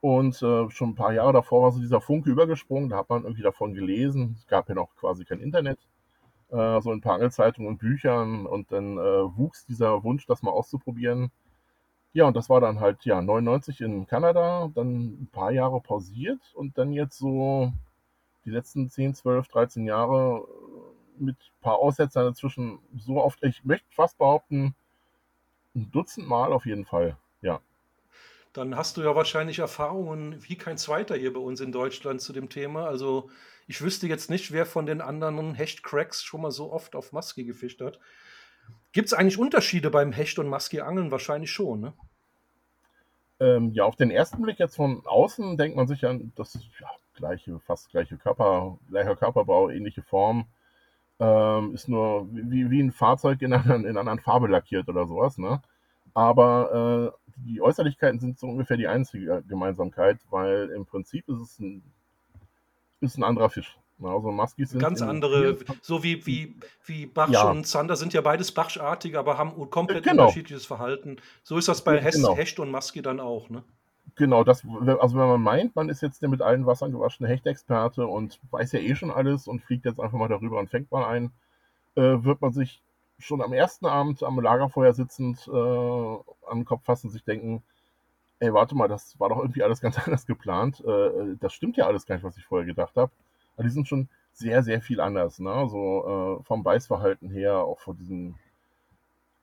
Und 0.00 0.40
äh, 0.42 0.70
schon 0.70 0.90
ein 0.90 0.94
paar 0.94 1.12
Jahre 1.12 1.32
davor 1.32 1.62
war 1.62 1.72
so 1.72 1.80
dieser 1.80 2.00
Funke 2.00 2.30
übergesprungen, 2.30 2.88
da 2.90 2.98
hat 2.98 3.08
man 3.08 3.24
irgendwie 3.24 3.42
davon 3.42 3.74
gelesen. 3.74 4.36
Es 4.38 4.46
gab 4.46 4.68
ja 4.68 4.74
noch 4.74 4.94
quasi 4.96 5.24
kein 5.24 5.40
Internet, 5.40 5.78
äh, 6.50 6.80
so 6.80 6.92
ein 6.92 7.00
paar 7.00 7.14
Angelzeitungen 7.14 7.68
und 7.68 7.78
Büchern. 7.78 8.46
Und 8.46 8.70
dann 8.70 8.98
äh, 8.98 9.36
wuchs 9.36 9.66
dieser 9.66 10.04
Wunsch, 10.04 10.26
das 10.26 10.42
mal 10.42 10.52
auszuprobieren. 10.52 11.32
Ja, 12.12 12.24
und 12.24 12.36
das 12.36 12.48
war 12.48 12.60
dann 12.60 12.80
halt, 12.80 13.04
ja, 13.04 13.20
99 13.20 13.80
in 13.80 14.06
Kanada, 14.06 14.70
dann 14.74 15.22
ein 15.22 15.28
paar 15.30 15.50
Jahre 15.50 15.80
pausiert 15.80 16.40
und 16.54 16.78
dann 16.78 16.92
jetzt 16.92 17.18
so 17.18 17.72
die 18.44 18.50
letzten 18.50 18.88
10, 18.88 19.14
12, 19.14 19.48
13 19.48 19.84
Jahre 19.84 20.46
äh, 21.18 21.22
mit 21.22 21.36
ein 21.36 21.62
paar 21.62 21.78
Aussetzern 21.78 22.24
dazwischen 22.24 22.78
so 22.96 23.22
oft, 23.22 23.42
ich 23.42 23.64
möchte 23.64 23.86
fast 23.90 24.18
behaupten, 24.18 24.74
ein 25.74 25.90
Dutzend 25.90 26.26
Mal 26.26 26.52
auf 26.52 26.66
jeden 26.66 26.86
Fall, 26.86 27.16
ja. 27.42 27.60
Dann 28.52 28.76
hast 28.76 28.96
du 28.96 29.02
ja 29.02 29.14
wahrscheinlich 29.14 29.58
Erfahrungen 29.58 30.42
wie 30.42 30.56
kein 30.56 30.78
zweiter 30.78 31.14
hier 31.14 31.32
bei 31.32 31.40
uns 31.40 31.60
in 31.60 31.72
Deutschland 31.72 32.20
zu 32.20 32.32
dem 32.32 32.48
Thema. 32.48 32.86
Also 32.86 33.30
ich 33.66 33.82
wüsste 33.82 34.06
jetzt 34.08 34.30
nicht, 34.30 34.50
wer 34.50 34.64
von 34.64 34.86
den 34.86 35.02
anderen 35.02 35.54
Hecht-Cracks 35.54 36.24
schon 36.24 36.40
mal 36.40 36.50
so 36.50 36.72
oft 36.72 36.96
auf 36.96 37.12
Maske 37.12 37.44
gefischt 37.44 37.82
hat. 37.82 38.00
Gibt 38.92 39.08
es 39.08 39.14
eigentlich 39.14 39.38
Unterschiede 39.38 39.90
beim 39.90 40.12
Hecht- 40.12 40.38
und 40.38 40.48
Maski-Angeln? 40.48 41.10
Wahrscheinlich 41.10 41.50
schon, 41.50 41.80
ne? 41.80 41.92
Ähm, 43.40 43.70
ja, 43.72 43.84
auf 43.84 43.96
den 43.96 44.10
ersten 44.10 44.42
Blick 44.42 44.58
jetzt 44.58 44.76
von 44.76 45.02
außen 45.06 45.56
denkt 45.56 45.76
man 45.76 45.86
sich 45.86 46.04
an 46.04 46.32
das 46.34 46.58
ja, 46.80 46.88
gleiche, 47.14 47.60
fast 47.60 47.90
gleiche 47.90 48.16
Körper, 48.16 48.78
gleicher 48.88 49.14
Körperbau, 49.14 49.70
ähnliche 49.70 50.02
Form. 50.02 50.46
Ähm, 51.20 51.74
ist 51.74 51.88
nur 51.88 52.28
wie, 52.32 52.70
wie 52.70 52.80
ein 52.80 52.92
Fahrzeug 52.92 53.42
in 53.42 53.52
einer, 53.52 53.74
in 53.76 53.96
einer 53.96 54.18
Farbe 54.18 54.48
lackiert 54.48 54.88
oder 54.88 55.06
sowas, 55.06 55.38
ne? 55.38 55.62
Aber 56.14 57.14
äh, 57.14 57.30
die 57.46 57.60
Äußerlichkeiten 57.60 58.18
sind 58.18 58.38
so 58.38 58.48
ungefähr 58.48 58.76
die 58.76 58.88
einzige 58.88 59.44
Gemeinsamkeit, 59.46 60.18
weil 60.30 60.70
im 60.70 60.86
Prinzip 60.86 61.28
ist 61.28 61.40
es 61.40 61.58
ein, 61.60 61.82
ist 63.00 63.16
ein 63.16 63.24
anderer 63.24 63.50
Fisch. 63.50 63.78
Also 64.02 64.30
Muskies 64.30 64.70
sind 64.70 64.80
ganz 64.80 65.02
andere, 65.02 65.58
so 65.82 66.02
wie, 66.04 66.24
wie, 66.24 66.54
wie 66.84 67.06
Bachsch 67.06 67.32
ja. 67.32 67.50
und 67.50 67.66
Zander 67.66 67.96
sind 67.96 68.12
ja 68.12 68.20
beides 68.20 68.52
Bachschartige, 68.52 69.18
aber 69.18 69.38
haben 69.38 69.70
komplett 69.70 70.04
genau. 70.04 70.24
unterschiedliches 70.24 70.66
Verhalten. 70.66 71.16
So 71.42 71.58
ist 71.58 71.68
das 71.68 71.82
bei 71.82 72.00
Hecht, 72.00 72.16
genau. 72.16 72.36
Hecht 72.36 72.60
und 72.60 72.70
Musky 72.70 73.02
dann 73.02 73.18
auch, 73.18 73.50
ne? 73.50 73.64
Genau, 74.14 74.42
das, 74.42 74.64
also 75.00 75.16
wenn 75.16 75.28
man 75.28 75.42
meint, 75.42 75.76
man 75.76 75.88
ist 75.88 76.02
jetzt 76.02 76.22
der 76.22 76.28
mit 76.28 76.42
allen 76.42 76.66
Wassern 76.66 76.90
gewaschene 76.90 77.28
Hechtexperte 77.28 78.06
und 78.06 78.40
weiß 78.50 78.72
ja 78.72 78.80
eh 78.80 78.96
schon 78.96 79.12
alles 79.12 79.46
und 79.46 79.62
fliegt 79.62 79.84
jetzt 79.84 80.00
einfach 80.00 80.18
mal 80.18 80.28
darüber 80.28 80.58
und 80.58 80.70
fängt 80.70 80.90
mal 80.90 81.04
ein, 81.04 81.30
äh, 81.94 82.24
wird 82.24 82.40
man 82.40 82.52
sich 82.52 82.82
schon 83.18 83.42
am 83.42 83.52
ersten 83.52 83.86
Abend 83.86 84.22
am 84.22 84.40
Lagerfeuer 84.40 84.92
sitzend 84.92 85.48
äh, 85.48 85.50
an 85.50 86.58
den 86.58 86.64
Kopf 86.64 86.84
fassen 86.84 87.08
und 87.08 87.12
sich 87.12 87.24
denken, 87.24 87.62
ey, 88.40 88.52
warte 88.52 88.76
mal, 88.76 88.88
das 88.88 89.18
war 89.18 89.28
doch 89.28 89.38
irgendwie 89.38 89.62
alles 89.62 89.80
ganz 89.80 89.98
anders 90.04 90.26
geplant. 90.26 90.82
Äh, 90.84 91.36
das 91.40 91.52
stimmt 91.52 91.76
ja 91.76 91.86
alles 91.86 92.06
gar 92.06 92.16
nicht, 92.16 92.24
was 92.24 92.36
ich 92.36 92.44
vorher 92.44 92.66
gedacht 92.66 92.96
habe. 92.96 93.12
Aber 93.58 93.66
die 93.66 93.74
sind 93.74 93.88
schon 93.88 94.08
sehr, 94.32 94.62
sehr 94.62 94.80
viel 94.80 95.00
anders. 95.00 95.40
Ne? 95.40 95.66
So 95.68 96.38
äh, 96.40 96.44
vom 96.44 96.62
Beißverhalten 96.62 97.28
her, 97.28 97.56
auch 97.56 97.80
von 97.80 97.96
diesem 97.96 98.36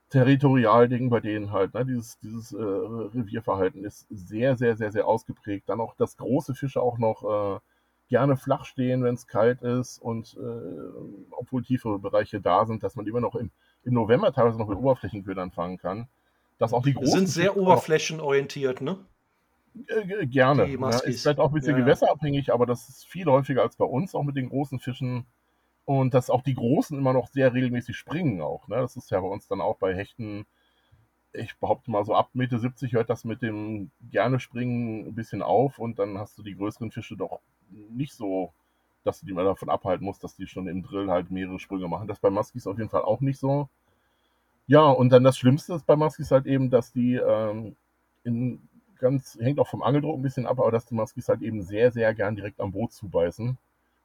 Territorialding 0.09 1.09
bei 1.09 1.19
denen 1.19 1.51
halt. 1.51 1.73
Ne? 1.73 1.85
Dieses, 1.85 2.17
dieses 2.19 2.53
äh, 2.53 2.63
Revierverhalten 2.63 3.83
ist 3.83 4.07
sehr, 4.09 4.55
sehr, 4.55 4.77
sehr, 4.77 4.93
sehr 4.93 5.05
ausgeprägt. 5.05 5.67
Dann 5.67 5.81
auch, 5.81 5.95
dass 5.95 6.15
große 6.15 6.55
Fische 6.55 6.81
auch 6.81 6.97
noch 6.97 7.57
äh, 7.57 7.59
gerne 8.07 8.37
flach 8.37 8.63
stehen, 8.63 9.03
wenn 9.03 9.15
es 9.15 9.27
kalt 9.27 9.61
ist 9.61 10.01
und 10.01 10.37
äh, 10.39 11.31
obwohl 11.31 11.63
tiefere 11.63 11.99
Bereiche 11.99 12.39
da 12.39 12.65
sind, 12.65 12.81
dass 12.81 12.95
man 12.95 13.05
immer 13.05 13.19
noch 13.19 13.35
im, 13.35 13.51
im 13.83 13.93
November 13.95 14.31
teilweise 14.31 14.57
noch 14.57 14.69
mit 14.69 14.77
Oberflächenködern 14.77 15.51
fangen 15.51 15.77
kann. 15.77 16.07
Dass 16.57 16.71
auch 16.71 16.83
die 16.83 16.93
großen 16.93 17.11
sind 17.11 17.27
sehr 17.27 17.51
Fische 17.51 17.61
oberflächenorientiert, 17.61 18.79
ne? 18.79 18.97
Äh, 19.87 20.25
gerne. 20.27 20.67
Ja, 20.67 20.89
ist 20.99 21.21
vielleicht 21.21 21.39
auch 21.39 21.49
ein 21.49 21.53
bisschen 21.53 21.77
ja, 21.77 21.83
gewässerabhängig, 21.83 22.53
aber 22.53 22.65
das 22.65 22.89
ist 22.89 23.05
viel 23.05 23.25
häufiger 23.25 23.61
als 23.61 23.75
bei 23.75 23.85
uns, 23.85 24.15
auch 24.15 24.23
mit 24.23 24.35
den 24.35 24.49
großen 24.49 24.79
Fischen. 24.79 25.25
Und 25.85 26.13
dass 26.13 26.29
auch 26.29 26.41
die 26.41 26.55
Großen 26.55 26.97
immer 26.97 27.13
noch 27.13 27.27
sehr 27.27 27.53
regelmäßig 27.53 27.95
springen 27.95 28.41
auch. 28.41 28.67
Ne? 28.67 28.77
Das 28.77 28.95
ist 28.95 29.11
ja 29.11 29.19
bei 29.19 29.27
uns 29.27 29.47
dann 29.47 29.61
auch 29.61 29.77
bei 29.77 29.93
Hechten, 29.93 30.47
ich 31.31 31.55
behaupte 31.57 31.91
mal 31.91 32.03
so 32.03 32.15
ab 32.15 32.29
Mitte 32.33 32.57
70 32.57 32.93
hört 32.93 33.09
das 33.09 33.23
mit 33.23 33.41
dem 33.41 33.91
gerne 34.09 34.39
springen 34.39 35.07
ein 35.07 35.15
bisschen 35.15 35.41
auf 35.41 35.77
und 35.77 35.99
dann 35.99 36.17
hast 36.17 36.37
du 36.37 36.43
die 36.43 36.55
größeren 36.55 36.91
Fische 36.91 37.17
doch 37.17 37.39
nicht 37.69 38.13
so, 38.13 38.53
dass 39.03 39.19
du 39.19 39.27
die 39.27 39.33
mal 39.33 39.45
davon 39.45 39.69
abhalten 39.69 40.05
musst, 40.05 40.23
dass 40.23 40.35
die 40.35 40.47
schon 40.47 40.67
im 40.67 40.81
Drill 40.81 41.09
halt 41.09 41.29
mehrere 41.29 41.59
Sprünge 41.59 41.87
machen. 41.87 42.07
Das 42.07 42.19
bei 42.19 42.29
Muskies 42.29 42.67
auf 42.67 42.77
jeden 42.77 42.89
Fall 42.89 43.03
auch 43.03 43.21
nicht 43.21 43.39
so. 43.39 43.69
Ja, 44.67 44.87
und 44.87 45.09
dann 45.11 45.23
das 45.23 45.37
Schlimmste 45.37 45.73
ist 45.75 45.85
bei 45.85 45.95
Muskies 45.95 46.31
halt 46.31 46.47
eben, 46.47 46.71
dass 46.71 46.91
die 46.91 47.15
ähm, 47.15 47.75
in 48.23 48.67
ganz, 48.99 49.37
hängt 49.39 49.59
auch 49.59 49.67
vom 49.67 49.83
Angeldruck 49.83 50.17
ein 50.17 50.21
bisschen 50.21 50.45
ab, 50.45 50.59
aber 50.59 50.71
dass 50.71 50.85
die 50.85 50.95
Muskies 50.95 51.29
halt 51.29 51.41
eben 51.41 51.61
sehr, 51.61 51.91
sehr 51.91 52.13
gern 52.13 52.35
direkt 52.35 52.59
am 52.59 52.71
Boot 52.71 52.93
zubeißen. 52.93 53.57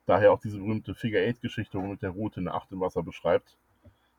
Daher 0.07 0.33
auch 0.33 0.41
diese 0.41 0.59
berühmte 0.59 0.95
Figure-Eight-Geschichte, 0.95 1.79
wo 1.79 1.87
mit 1.87 2.03
der 2.03 2.11
Route 2.11 2.41
eine 2.41 2.55
Acht 2.55 2.73
im 2.73 2.81
Wasser 2.81 3.03
beschreibt, 3.03 3.57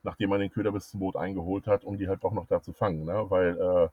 nachdem 0.04 0.30
man 0.30 0.40
den 0.40 0.52
Köder 0.52 0.72
bis 0.72 0.90
zum 0.90 1.00
Boot 1.00 1.16
eingeholt 1.16 1.68
hat, 1.68 1.84
um 1.84 1.98
die 1.98 2.08
halt 2.08 2.24
auch 2.24 2.32
noch 2.32 2.48
da 2.48 2.62
zu 2.62 2.74
fangen. 2.74 3.06
Ne? 3.06 3.26
Weil, 3.30 3.58
äh, 3.58 3.90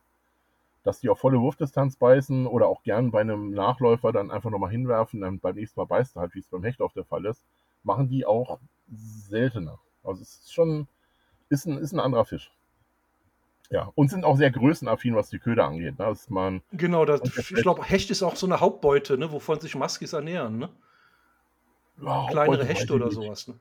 dass 0.84 1.00
die 1.00 1.08
auf 1.08 1.18
volle 1.18 1.40
Wurfdistanz 1.40 1.96
beißen 1.96 2.46
oder 2.46 2.68
auch 2.68 2.82
gern 2.82 3.10
bei 3.10 3.20
einem 3.20 3.50
Nachläufer 3.50 4.12
dann 4.12 4.30
einfach 4.30 4.50
nochmal 4.50 4.70
hinwerfen, 4.70 5.20
dann 5.20 5.40
beim 5.40 5.56
nächsten 5.56 5.80
Mal 5.80 5.86
beißt 5.86 6.16
er 6.16 6.22
halt, 6.22 6.34
wie 6.34 6.40
es 6.40 6.48
beim 6.48 6.62
Hecht 6.64 6.80
auf 6.80 6.92
der 6.92 7.04
Fall 7.04 7.24
ist, 7.26 7.42
machen 7.82 8.08
die 8.08 8.24
auch 8.24 8.58
seltener. 9.28 9.78
Also 10.04 10.22
es 10.22 10.36
ist 10.38 10.54
schon, 10.54 10.86
ist 11.48 11.66
ein, 11.66 11.78
ist 11.78 11.92
ein 11.92 12.00
anderer 12.00 12.24
Fisch. 12.24 12.50
Ja, 13.70 13.92
und 13.94 14.08
sind 14.10 14.24
auch 14.24 14.36
sehr 14.36 14.50
größenaffin, 14.50 15.14
was 15.14 15.28
die 15.28 15.38
Köder 15.38 15.66
angeht. 15.66 15.98
Ne? 15.98 16.06
Das 16.06 16.30
man, 16.30 16.62
genau, 16.72 17.04
das, 17.04 17.20
ich 17.36 17.62
glaube, 17.62 17.84
Hecht 17.84 18.10
ist 18.10 18.22
auch 18.22 18.36
so 18.36 18.46
eine 18.46 18.60
Hauptbeute, 18.60 19.18
ne? 19.18 19.30
wovon 19.30 19.60
sich 19.60 19.74
Muskis 19.74 20.14
ernähren. 20.14 20.58
Ne? 20.58 20.70
Ja, 22.02 22.26
Kleinere 22.30 22.64
Hechte 22.64 22.94
oder 22.94 23.10
sowas. 23.10 23.48
Ne? 23.48 23.54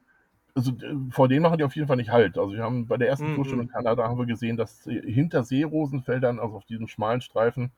Also 0.55 0.71
vor 1.11 1.27
denen 1.27 1.43
machen 1.43 1.57
die 1.57 1.63
auf 1.63 1.75
jeden 1.75 1.87
Fall 1.87 1.97
nicht 1.97 2.09
halt. 2.09 2.37
Also 2.37 2.53
wir 2.53 2.63
haben 2.63 2.87
bei 2.87 2.97
der 2.97 3.09
ersten 3.09 3.33
mhm. 3.33 3.59
in 3.61 3.67
Kanada 3.67 4.07
haben 4.07 4.17
wir 4.17 4.25
gesehen, 4.25 4.57
dass 4.57 4.83
hinter 4.83 5.43
Seerosenfeldern, 5.43 6.39
also 6.39 6.55
auf 6.55 6.65
diesem 6.65 6.87
schmalen 6.87 7.21
Streifen 7.21 7.71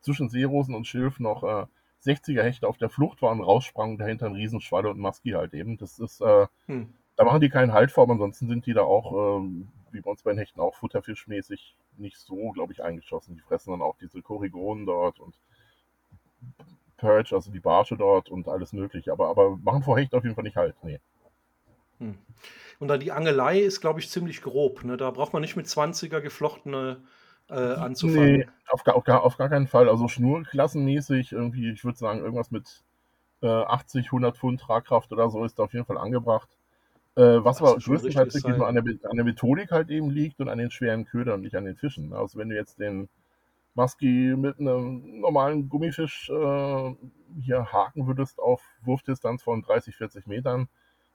zwischen 0.00 0.28
Seerosen 0.28 0.74
und 0.74 0.86
Schilf 0.86 1.20
noch 1.20 1.44
äh, 1.44 1.66
60er 2.04 2.42
Hechte 2.42 2.68
auf 2.68 2.76
der 2.76 2.90
Flucht 2.90 3.22
waren, 3.22 3.40
raussprangen, 3.40 3.98
dahinter 3.98 4.26
ein 4.26 4.34
Riesenschwalle 4.34 4.90
und 4.90 4.98
Musky 4.98 5.30
halt 5.30 5.54
eben. 5.54 5.78
Das 5.78 5.98
ist, 5.98 6.20
äh, 6.20 6.46
hm. 6.66 6.88
da 7.16 7.24
machen 7.24 7.40
die 7.40 7.48
keinen 7.48 7.72
Halt 7.72 7.92
vor, 7.92 8.04
aber 8.04 8.14
ansonsten 8.14 8.48
sind 8.48 8.66
die 8.66 8.74
da 8.74 8.82
auch, 8.82 9.40
äh, 9.40 9.48
wie 9.94 10.00
bei 10.00 10.10
uns 10.10 10.22
bei 10.22 10.32
den 10.32 10.38
Hechten, 10.38 10.60
auch 10.60 10.74
futterfischmäßig 10.74 11.76
nicht 11.96 12.18
so, 12.18 12.50
glaube 12.50 12.72
ich, 12.72 12.82
eingeschossen. 12.82 13.34
Die 13.34 13.40
fressen 13.40 13.70
dann 13.70 13.82
auch 13.82 13.96
diese 13.96 14.20
Korrigonen 14.22 14.86
dort 14.86 15.20
und 15.20 15.34
Perch, 16.96 17.32
also 17.32 17.50
die 17.50 17.60
Barsche 17.60 17.96
dort 17.96 18.28
und 18.28 18.48
alles 18.48 18.72
mögliche. 18.72 19.12
Aber, 19.12 19.28
aber 19.28 19.56
machen 19.56 19.82
vor 19.82 19.98
Hecht 19.98 20.14
auf 20.14 20.24
jeden 20.24 20.34
Fall 20.34 20.44
nicht 20.44 20.56
halt, 20.56 20.76
nee. 20.82 21.00
Hm. 21.98 22.18
Und 22.80 22.88
dann 22.88 23.00
die 23.00 23.12
Angelei 23.12 23.60
ist, 23.60 23.80
glaube 23.80 24.00
ich, 24.00 24.10
ziemlich 24.10 24.42
grob. 24.42 24.84
Ne? 24.84 24.96
Da 24.96 25.10
braucht 25.10 25.32
man 25.32 25.42
nicht 25.42 25.56
mit 25.56 25.66
20er 25.66 26.20
geflochtene 26.20 27.02
äh, 27.48 27.54
anzufangen. 27.54 28.38
Nee, 28.38 28.46
auf, 28.68 28.86
auf, 28.86 29.04
gar, 29.04 29.22
auf 29.22 29.36
gar 29.36 29.48
keinen 29.48 29.68
Fall. 29.68 29.88
Also 29.88 30.08
schnurklassenmäßig 30.08 31.32
irgendwie, 31.32 31.70
ich 31.70 31.84
würde 31.84 31.98
sagen, 31.98 32.20
irgendwas 32.20 32.50
mit 32.50 32.82
äh, 33.42 33.46
80, 33.46 34.06
100 34.06 34.36
Pfund 34.36 34.60
Tragkraft 34.60 35.12
oder 35.12 35.30
so 35.30 35.44
ist 35.44 35.58
da 35.58 35.64
auf 35.64 35.72
jeden 35.72 35.86
Fall 35.86 35.98
angebracht. 35.98 36.48
Äh, 37.16 37.44
was 37.44 37.62
aber 37.62 37.76
größtenteils 37.78 38.34
wirklich 38.34 38.56
nur 38.56 38.66
an 38.66 38.74
der, 38.74 38.84
an 39.08 39.16
der 39.16 39.24
Methodik 39.24 39.70
halt 39.70 39.88
eben 39.90 40.10
liegt 40.10 40.40
und 40.40 40.48
an 40.48 40.58
den 40.58 40.72
schweren 40.72 41.04
Ködern, 41.04 41.42
nicht 41.42 41.54
an 41.54 41.64
den 41.64 41.76
Fischen. 41.76 42.12
Also 42.12 42.38
wenn 42.38 42.48
du 42.48 42.56
jetzt 42.56 42.80
den 42.80 43.08
Musky 43.74 44.34
mit 44.36 44.58
einem 44.58 45.20
normalen 45.20 45.68
Gummifisch 45.68 46.28
äh, 46.30 46.94
hier 47.40 47.72
haken 47.72 48.06
würdest 48.06 48.40
auf 48.40 48.62
Wurfdistanz 48.82 49.42
von 49.42 49.62
30, 49.62 49.96
40 49.96 50.26
Metern 50.26 50.68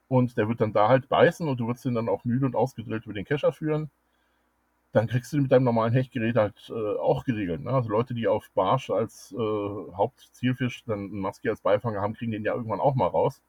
und 0.08 0.36
der 0.36 0.48
wird 0.48 0.60
dann 0.60 0.72
da 0.72 0.88
halt 0.88 1.08
beißen 1.08 1.46
und 1.48 1.60
du 1.60 1.66
würdest 1.66 1.84
ihn 1.84 1.94
dann 1.94 2.08
auch 2.08 2.24
müde 2.24 2.46
und 2.46 2.56
ausgedrillt 2.56 3.04
über 3.04 3.14
den 3.14 3.24
Kescher 3.24 3.52
führen, 3.52 3.90
dann 4.92 5.06
kriegst 5.06 5.32
du 5.32 5.36
den 5.36 5.42
mit 5.44 5.52
deinem 5.52 5.64
normalen 5.64 5.92
Hechtgerät 5.92 6.36
halt 6.36 6.70
äh, 6.70 6.98
auch 6.98 7.24
geregelt. 7.24 7.62
Ne? 7.62 7.70
Also 7.70 7.90
Leute, 7.90 8.14
die 8.14 8.26
auf 8.26 8.50
Barsch 8.54 8.90
als 8.90 9.32
äh, 9.32 9.92
Hauptzielfisch 9.94 10.84
dann 10.84 10.98
einen 10.98 11.20
Musky 11.20 11.48
als 11.48 11.60
Beifanger 11.60 12.00
haben, 12.00 12.14
kriegen 12.14 12.32
den 12.32 12.44
ja 12.44 12.54
irgendwann 12.54 12.80
auch 12.80 12.94
mal 12.94 13.06
raus. 13.06 13.40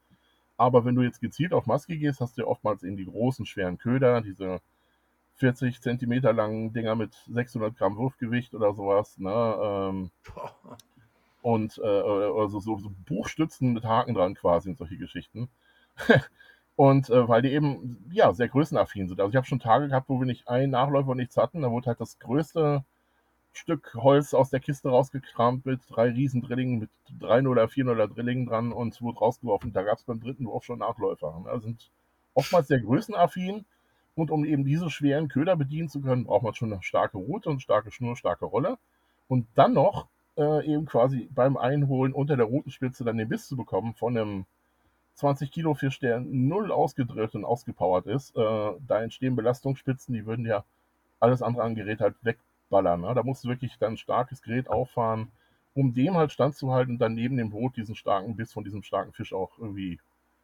Aber 0.61 0.85
wenn 0.85 0.93
du 0.93 1.01
jetzt 1.01 1.21
gezielt 1.21 1.53
auf 1.53 1.65
Musky 1.65 1.97
gehst, 1.97 2.21
hast 2.21 2.37
du 2.37 2.43
ja 2.43 2.47
oftmals 2.47 2.83
eben 2.83 2.95
die 2.95 3.07
großen, 3.07 3.47
schweren 3.47 3.79
Köder, 3.79 4.21
diese 4.21 4.61
40 5.37 5.81
Zentimeter 5.81 6.33
langen 6.33 6.71
Dinger 6.71 6.93
mit 6.93 7.15
600 7.31 7.75
Gramm 7.75 7.97
Wurfgewicht 7.97 8.53
oder 8.53 8.71
sowas. 8.75 9.17
Ne? 9.17 9.31
Ähm, 9.59 10.11
und 11.41 11.79
äh, 11.83 11.87
also 11.87 12.59
so, 12.59 12.77
so, 12.77 12.91
Buchstützen 13.07 13.73
mit 13.73 13.85
Haken 13.85 14.13
dran 14.13 14.35
quasi 14.35 14.69
und 14.69 14.77
solche 14.77 14.97
Geschichten. 14.97 15.49
und 16.75 17.09
äh, 17.09 17.27
weil 17.27 17.41
die 17.41 17.53
eben 17.53 18.05
ja 18.11 18.31
sehr 18.31 18.47
größenaffin 18.47 19.07
sind. 19.07 19.19
Also 19.19 19.31
ich 19.31 19.37
habe 19.37 19.47
schon 19.47 19.59
Tage 19.59 19.87
gehabt, 19.87 20.09
wo 20.09 20.19
wir 20.19 20.27
nicht 20.27 20.47
einen 20.47 20.73
Nachläufer 20.73 21.09
und 21.09 21.17
nichts 21.17 21.37
hatten. 21.37 21.63
Da 21.63 21.71
wurde 21.71 21.87
halt 21.87 22.01
das 22.01 22.19
größte 22.19 22.83
Stück 23.53 23.93
Holz 23.95 24.33
aus 24.33 24.49
der 24.49 24.59
Kiste 24.59 24.89
rausgekramt 24.89 25.65
mit 25.65 25.81
drei 25.89 26.09
Riesendrillingen, 26.09 26.79
mit 26.79 26.89
drei 27.19 27.45
oder 27.47 27.67
vier 27.67 27.87
oder 27.87 28.07
Drillingen 28.07 28.45
dran 28.45 28.71
und 28.71 29.01
wurde 29.01 29.19
rausgeworfen. 29.19 29.73
Da 29.73 29.83
gab 29.83 29.97
es 29.97 30.03
beim 30.03 30.21
dritten 30.21 30.45
Wurf 30.45 30.63
schon 30.63 30.79
Nachläufer. 30.79 31.43
Also 31.45 31.67
sind 31.67 31.89
oftmals 32.33 32.67
sehr 32.67 32.79
größenaffin 32.79 33.65
und 34.15 34.31
um 34.31 34.45
eben 34.45 34.63
diese 34.63 34.89
schweren 34.89 35.27
Köder 35.27 35.55
bedienen 35.55 35.89
zu 35.89 36.01
können, 36.01 36.25
braucht 36.25 36.43
man 36.43 36.53
schon 36.53 36.71
eine 36.71 36.81
starke 36.83 37.17
Rute 37.17 37.49
und 37.49 37.61
starke 37.61 37.91
Schnur, 37.91 38.15
starke 38.15 38.45
Rolle. 38.45 38.77
Und 39.27 39.47
dann 39.55 39.73
noch 39.73 40.07
äh, 40.37 40.65
eben 40.65 40.85
quasi 40.85 41.29
beim 41.33 41.57
Einholen 41.57 42.13
unter 42.13 42.37
der 42.37 42.45
Rutenspitze 42.45 43.03
dann 43.03 43.17
den 43.17 43.29
Biss 43.29 43.47
zu 43.47 43.57
bekommen 43.57 43.93
von 43.93 44.17
einem 44.17 44.45
20 45.15 45.51
Kilo 45.51 45.73
Fisch, 45.73 45.99
der 45.99 46.19
null 46.19 46.71
ausgedrillt 46.71 47.35
und 47.35 47.45
ausgepowert 47.45 48.07
ist. 48.07 48.35
Äh, 48.35 48.71
da 48.87 49.03
entstehen 49.03 49.35
Belastungsspitzen, 49.35 50.13
die 50.13 50.25
würden 50.25 50.45
ja 50.45 50.63
alles 51.19 51.41
andere 51.41 51.63
an 51.63 51.75
Gerät 51.75 52.01
halt 52.01 52.15
wegballern. 52.71 53.01
Ne? 53.01 53.13
Da 53.13 53.23
musst 53.23 53.43
du 53.43 53.49
wirklich 53.49 53.77
dann 53.79 53.93
ein 53.93 53.97
starkes 53.97 54.41
Gerät 54.41 54.69
auffahren, 54.69 55.31
um 55.73 55.93
dem 55.93 56.15
halt 56.15 56.31
standzuhalten 56.31 56.95
und 56.95 56.99
dann 56.99 57.13
neben 57.13 57.37
dem 57.37 57.51
Boot 57.51 57.77
diesen 57.77 57.95
starken 57.95 58.35
Biss 58.35 58.53
von 58.53 58.63
diesem 58.63 58.83
starken 58.83 59.13
Fisch 59.13 59.33
auch 59.33 59.51
irgendwie 59.57 59.99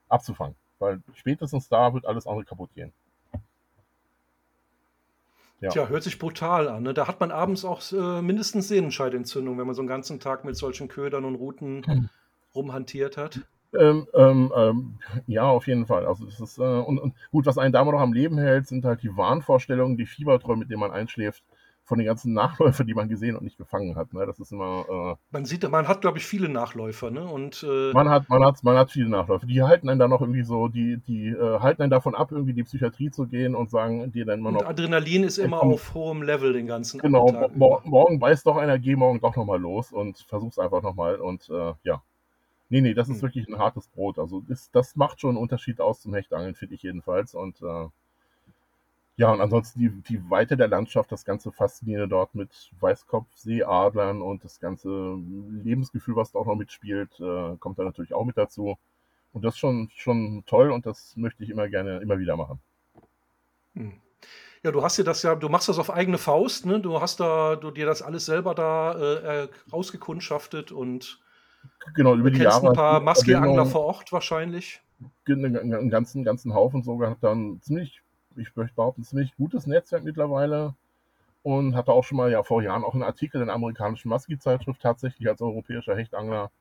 abzufangen. 0.09 0.55
Weil 0.79 1.01
spätestens 1.13 1.69
da 1.69 1.93
wird 1.93 2.05
alles 2.05 2.27
andere 2.27 2.45
kaputt 2.45 2.69
gehen. 2.75 2.93
Ja. 5.59 5.71
Tja, 5.71 5.87
hört 5.87 6.03
sich 6.03 6.19
brutal 6.19 6.67
an. 6.67 6.83
Ne? 6.83 6.93
Da 6.93 7.07
hat 7.07 7.19
man 7.19 7.31
abends 7.31 7.65
auch 7.65 7.81
äh, 7.91 8.21
mindestens 8.21 8.67
Sehnenscheidentzündung, 8.67 9.57
wenn 9.57 9.65
man 9.65 9.75
so 9.75 9.81
einen 9.81 9.89
ganzen 9.89 10.19
Tag 10.19 10.45
mit 10.45 10.55
solchen 10.55 10.87
Ködern 10.87 11.25
und 11.25 11.33
Routen 11.33 11.83
hm. 11.83 12.09
rumhantiert 12.53 13.17
hat. 13.17 13.41
Ähm, 13.77 14.07
ähm, 14.13 14.53
ähm, 14.55 14.99
ja, 15.25 15.43
auf 15.43 15.65
jeden 15.65 15.87
Fall. 15.87 16.05
Also 16.05 16.25
das 16.25 16.39
ist, 16.39 16.59
äh, 16.59 16.61
und, 16.61 16.99
und, 16.99 17.15
gut, 17.31 17.47
was 17.47 17.57
einen 17.57 17.73
da 17.73 17.83
noch 17.83 17.99
am 17.99 18.13
Leben 18.13 18.37
hält, 18.37 18.67
sind 18.67 18.85
halt 18.85 19.01
die 19.01 19.17
Wahnvorstellungen, 19.17 19.97
die 19.97 20.05
Fieberträume, 20.05 20.59
mit 20.59 20.69
denen 20.69 20.79
man 20.79 20.91
einschläft 20.91 21.43
von 21.87 21.97
den 21.97 22.05
ganzen 22.05 22.33
Nachläufern, 22.33 22.85
die 22.85 22.93
man 22.93 23.07
gesehen 23.07 23.35
und 23.35 23.43
nicht 23.43 23.57
gefangen 23.57 23.95
hat. 23.95 24.13
Ne? 24.13 24.25
Das 24.25 24.39
ist 24.39 24.51
immer. 24.51 24.85
Äh, 24.89 25.15
man 25.31 25.45
sieht, 25.45 25.67
man 25.69 25.87
hat, 25.87 26.01
glaube 26.01 26.17
ich, 26.17 26.25
viele 26.25 26.49
Nachläufer, 26.49 27.09
ne? 27.09 27.25
Und 27.25 27.65
äh, 27.67 27.93
man 27.93 28.09
hat, 28.09 28.29
man 28.29 28.43
hat, 28.43 28.63
man 28.63 28.77
hat 28.77 28.91
viele 28.91 29.09
Nachläufer. 29.09 29.47
Die 29.47 29.63
halten 29.63 29.89
einen 29.89 29.99
dann 29.99 30.09
noch 30.09 30.21
irgendwie 30.21 30.43
so, 30.43 30.67
die, 30.67 30.97
die 30.97 31.29
äh, 31.29 31.59
halten 31.59 31.81
einen 31.81 31.91
davon 31.91 32.13
ab, 32.13 32.31
irgendwie 32.31 32.51
in 32.51 32.57
die 32.57 32.63
Psychiatrie 32.63 33.09
zu 33.09 33.25
gehen 33.25 33.55
und 33.55 33.69
sagen 33.69 34.11
dir 34.11 34.25
dann 34.25 34.39
immer 34.39 34.51
noch. 34.51 34.65
Adrenalin 34.65 35.23
ist 35.23 35.37
immer 35.37 35.59
komm, 35.59 35.73
auf 35.73 35.93
hohem 35.93 36.21
Level 36.21 36.53
den 36.53 36.67
ganzen 36.67 36.99
Genau, 36.99 37.31
Tag 37.31 37.55
mo 37.55 37.81
morgen 37.85 38.19
weiß 38.19 38.43
doch 38.43 38.57
einer, 38.57 38.77
geh 38.77 38.95
morgen 38.95 39.21
doch 39.21 39.35
nochmal 39.35 39.59
los 39.59 39.91
und 39.91 40.17
versuch's 40.17 40.59
einfach 40.59 40.83
nochmal 40.83 41.15
und 41.15 41.49
äh, 41.49 41.73
ja. 41.83 42.03
Nee, 42.69 42.81
nee, 42.81 42.93
das 42.93 43.07
ist 43.07 43.17
hm. 43.17 43.21
wirklich 43.21 43.47
ein 43.47 43.57
hartes 43.57 43.87
Brot. 43.87 44.19
Also 44.19 44.41
das, 44.41 44.69
das 44.71 44.97
macht 44.97 45.21
schon 45.21 45.31
einen 45.31 45.37
Unterschied 45.37 45.79
aus 45.79 46.01
zum 46.01 46.13
Hechtangeln, 46.13 46.53
finde 46.53 46.75
ich 46.75 46.83
jedenfalls. 46.83 47.33
Und 47.33 47.61
äh, 47.61 47.87
ja, 49.17 49.31
und 49.31 49.41
ansonsten 49.41 49.79
die, 49.79 49.89
die 49.89 50.29
Weite 50.29 50.55
der 50.55 50.67
Landschaft, 50.67 51.11
das 51.11 51.25
ganze 51.25 51.51
Faszinierende 51.51 52.07
dort 52.07 52.35
mit 52.35 52.71
Weißkopf, 52.79 53.27
Seeadlern 53.35 54.21
und 54.21 54.43
das 54.43 54.59
ganze 54.59 55.17
Lebensgefühl, 55.63 56.15
was 56.15 56.31
da 56.31 56.39
auch 56.39 56.45
noch 56.45 56.55
mitspielt, 56.55 57.19
äh, 57.19 57.57
kommt 57.57 57.79
da 57.79 57.83
natürlich 57.83 58.13
auch 58.13 58.25
mit 58.25 58.37
dazu. 58.37 58.77
Und 59.33 59.43
das 59.43 59.55
ist 59.55 59.59
schon, 59.59 59.89
schon 59.95 60.43
toll 60.45 60.71
und 60.71 60.85
das 60.85 61.17
möchte 61.17 61.43
ich 61.43 61.49
immer 61.49 61.67
gerne, 61.67 61.97
immer 61.97 62.19
wieder 62.19 62.37
machen. 62.37 62.59
Hm. 63.73 63.93
Ja, 64.63 64.71
du 64.71 64.83
hast 64.83 64.97
dir 64.97 65.03
das 65.03 65.23
ja, 65.23 65.35
du 65.35 65.49
machst 65.49 65.69
das 65.69 65.79
auf 65.79 65.91
eigene 65.91 66.17
Faust, 66.17 66.65
ne? 66.65 66.79
Du 66.79 66.99
hast 67.01 67.19
da, 67.19 67.55
du 67.55 67.71
dir 67.71 67.85
das 67.85 68.01
alles 68.01 68.25
selber 68.25 68.53
da 68.53 68.93
äh, 68.93 69.43
äh 69.43 69.47
rausgekundschaftet 69.71 70.71
und 70.71 71.21
genau 71.95 72.15
über 72.15 72.31
die 72.31 72.41
Jahre 72.41 72.69
ein 72.69 72.73
paar 72.73 72.99
Maski-Angler 72.99 73.65
vor 73.65 73.81
Ort 73.81 74.11
wahrscheinlich. 74.11 74.81
einen 75.27 75.89
ganzen, 75.89 76.23
ganzen 76.23 76.53
Haufen 76.53 76.83
so 76.83 76.97
gehabt, 76.97 77.23
dann 77.23 77.59
ziemlich, 77.61 78.01
ich 78.37 78.55
möchte 78.55 78.75
behaupten, 78.75 79.03
ziemlich 79.03 79.35
gutes 79.35 79.67
Netzwerk 79.67 80.03
mittlerweile 80.03 80.75
und 81.43 81.75
hatte 81.75 81.91
auch 81.91 82.03
schon 82.03 82.17
mal 82.17 82.31
ja 82.31 82.43
vor 82.43 82.61
Jahren 82.61 82.83
auch 82.83 82.93
einen 82.93 83.03
Artikel 83.03 83.41
in 83.41 83.47
der 83.47 83.55
amerikanischen 83.55 84.09
Maski-Zeitschrift 84.09 84.81
tatsächlich 84.81 85.27
als 85.27 85.41
europäischer 85.41 85.95
Hechtangler. 85.95 86.51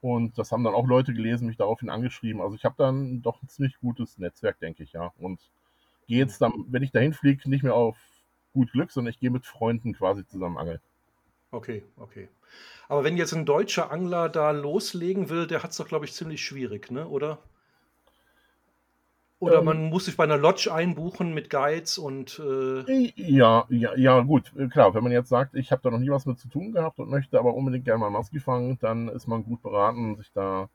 Und 0.00 0.38
das 0.38 0.52
haben 0.52 0.64
dann 0.64 0.74
auch 0.74 0.86
Leute 0.86 1.12
gelesen, 1.12 1.46
mich 1.46 1.56
daraufhin 1.56 1.90
angeschrieben. 1.90 2.40
Also 2.40 2.54
ich 2.54 2.64
habe 2.64 2.76
dann 2.78 3.22
doch 3.22 3.42
ein 3.42 3.48
ziemlich 3.48 3.78
gutes 3.80 4.18
Netzwerk, 4.18 4.60
denke 4.60 4.82
ich, 4.82 4.92
ja. 4.92 5.12
Und 5.18 5.40
gehe 6.06 6.18
jetzt 6.18 6.40
dann, 6.40 6.52
wenn 6.68 6.82
ich 6.82 6.92
dahin 6.92 7.12
fliege, 7.12 7.48
nicht 7.48 7.64
mehr 7.64 7.74
auf 7.74 7.96
gut 8.52 8.72
Glück, 8.72 8.90
sondern 8.90 9.12
ich 9.12 9.20
gehe 9.20 9.30
mit 9.30 9.46
Freunden 9.46 9.94
quasi 9.94 10.26
zusammen 10.26 10.58
angeln. 10.58 10.80
Okay, 11.50 11.84
okay. 11.96 12.28
Aber 12.88 13.04
wenn 13.04 13.16
jetzt 13.16 13.32
ein 13.32 13.46
deutscher 13.46 13.90
Angler 13.90 14.28
da 14.28 14.50
loslegen 14.50 15.30
will, 15.30 15.46
der 15.46 15.62
hat 15.62 15.70
es 15.70 15.76
doch, 15.78 15.88
glaube 15.88 16.04
ich, 16.04 16.12
ziemlich 16.12 16.44
schwierig, 16.44 16.90
ne? 16.90 17.08
oder? 17.08 17.38
Oder 19.40 19.58
ähm, 19.58 19.64
man 19.66 19.84
muss 19.84 20.06
sich 20.06 20.16
bei 20.16 20.24
einer 20.24 20.36
Lodge 20.36 20.72
einbuchen 20.72 21.32
mit 21.32 21.48
Guides 21.48 21.98
und. 21.98 22.40
Äh 22.40 23.12
ja, 23.16 23.66
ja, 23.68 23.94
ja, 23.96 24.20
gut, 24.20 24.52
klar. 24.70 24.94
Wenn 24.94 25.04
man 25.04 25.12
jetzt 25.12 25.28
sagt, 25.28 25.54
ich 25.54 25.70
habe 25.70 25.82
da 25.82 25.90
noch 25.90 25.98
nie 25.98 26.10
was 26.10 26.26
mit 26.26 26.38
zu 26.38 26.48
tun 26.48 26.72
gehabt 26.72 26.98
und 26.98 27.08
möchte 27.08 27.38
aber 27.38 27.54
unbedingt 27.54 27.84
gerne 27.84 28.00
mal 28.00 28.10
Maski 28.10 28.40
fangen, 28.40 28.78
dann 28.80 29.08
ist 29.08 29.28
man 29.28 29.44
gut 29.44 29.62
beraten, 29.62 30.16
sich 30.16 30.32
da 30.32 30.68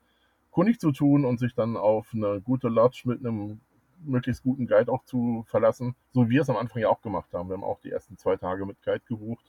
kundig 0.51 0.79
zu 0.79 0.91
tun 0.91 1.25
und 1.25 1.39
sich 1.39 1.55
dann 1.55 1.75
auf 1.75 2.07
eine 2.13 2.39
gute 2.39 2.69
Lodge 2.69 3.01
mit 3.05 3.19
einem 3.19 3.59
möglichst 4.05 4.43
guten 4.43 4.67
Guide 4.67 4.91
auch 4.91 5.03
zu 5.03 5.43
verlassen. 5.47 5.95
So 6.13 6.29
wie 6.29 6.35
wir 6.35 6.41
es 6.41 6.49
am 6.49 6.57
Anfang 6.57 6.81
ja 6.81 6.89
auch 6.89 7.01
gemacht 7.01 7.33
haben. 7.33 7.49
Wir 7.49 7.55
haben 7.55 7.63
auch 7.63 7.79
die 7.81 7.91
ersten 7.91 8.17
zwei 8.17 8.37
Tage 8.37 8.65
mit 8.65 8.81
Guide 8.83 9.01
gebucht. 9.07 9.43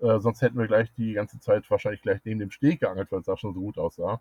Äh, 0.00 0.18
sonst 0.20 0.42
hätten 0.42 0.58
wir 0.58 0.66
gleich 0.66 0.92
die 0.94 1.14
ganze 1.14 1.40
Zeit 1.40 1.68
wahrscheinlich 1.70 2.02
gleich 2.02 2.20
neben 2.24 2.40
dem 2.40 2.50
Steg 2.50 2.80
geangelt, 2.80 3.10
weil 3.10 3.20
es 3.20 3.26
da 3.26 3.36
schon 3.36 3.54
so 3.54 3.60
gut 3.60 3.78
aussah. 3.78 4.20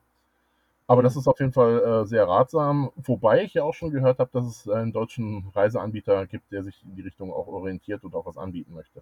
Aber 0.87 1.01
das 1.01 1.15
ist 1.15 1.27
auf 1.27 1.39
jeden 1.39 1.51
Fall 1.51 1.79
äh, 1.81 2.05
sehr 2.05 2.27
ratsam. 2.27 2.91
Wobei 2.95 3.43
ich 3.43 3.55
ja 3.55 3.63
auch 3.63 3.73
schon 3.73 3.91
gehört 3.91 4.19
habe, 4.19 4.29
dass 4.33 4.45
es 4.45 4.69
einen 4.69 4.93
deutschen 4.93 5.49
Reiseanbieter 5.55 6.27
gibt, 6.27 6.51
der 6.51 6.63
sich 6.63 6.83
in 6.83 6.95
die 6.95 7.01
Richtung 7.01 7.33
auch 7.33 7.47
orientiert 7.47 8.03
und 8.03 8.13
auch 8.13 8.25
was 8.25 8.37
anbieten 8.37 8.73
möchte. 8.73 9.01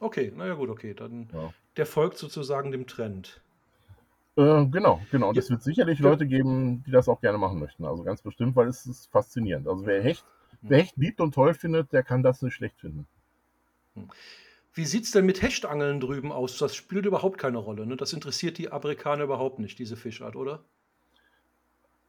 Okay, 0.00 0.32
naja 0.34 0.54
gut, 0.54 0.68
okay. 0.68 0.94
Dann 0.94 1.28
ja. 1.32 1.52
der 1.76 1.86
folgt 1.86 2.18
sozusagen 2.18 2.72
dem 2.72 2.86
Trend. 2.86 3.40
Äh, 4.36 4.66
genau, 4.66 5.00
genau. 5.10 5.28
Und 5.28 5.36
ja. 5.36 5.40
es 5.40 5.50
wird 5.50 5.62
sicherlich 5.62 6.00
Leute 6.00 6.26
geben, 6.26 6.82
die 6.84 6.90
das 6.90 7.08
auch 7.08 7.20
gerne 7.20 7.38
machen 7.38 7.60
möchten. 7.60 7.84
Also 7.84 8.02
ganz 8.02 8.22
bestimmt, 8.22 8.56
weil 8.56 8.68
es 8.68 8.86
ist 8.86 9.06
faszinierend. 9.10 9.68
Also 9.68 9.86
wer 9.86 10.02
Hecht, 10.02 10.24
hm. 10.60 10.70
wer 10.70 10.78
Hecht 10.78 10.96
liebt 10.96 11.20
und 11.20 11.32
toll 11.32 11.54
findet, 11.54 11.92
der 11.92 12.02
kann 12.02 12.24
das 12.24 12.42
nicht 12.42 12.54
schlecht 12.54 12.78
finden. 12.80 13.06
Hm. 13.94 14.08
Wie 14.74 14.84
sieht 14.84 15.04
es 15.04 15.10
denn 15.10 15.26
mit 15.26 15.42
Hechtangeln 15.42 15.98
drüben 15.98 16.30
aus? 16.30 16.58
Das 16.58 16.76
spielt 16.76 17.06
überhaupt 17.06 17.38
keine 17.38 17.58
Rolle. 17.58 17.84
Ne? 17.84 17.96
Das 17.96 18.12
interessiert 18.12 18.58
die 18.58 18.70
Amerikaner 18.70 19.24
überhaupt 19.24 19.58
nicht, 19.58 19.78
diese 19.78 19.96
Fischart, 19.96 20.36
oder? 20.36 20.62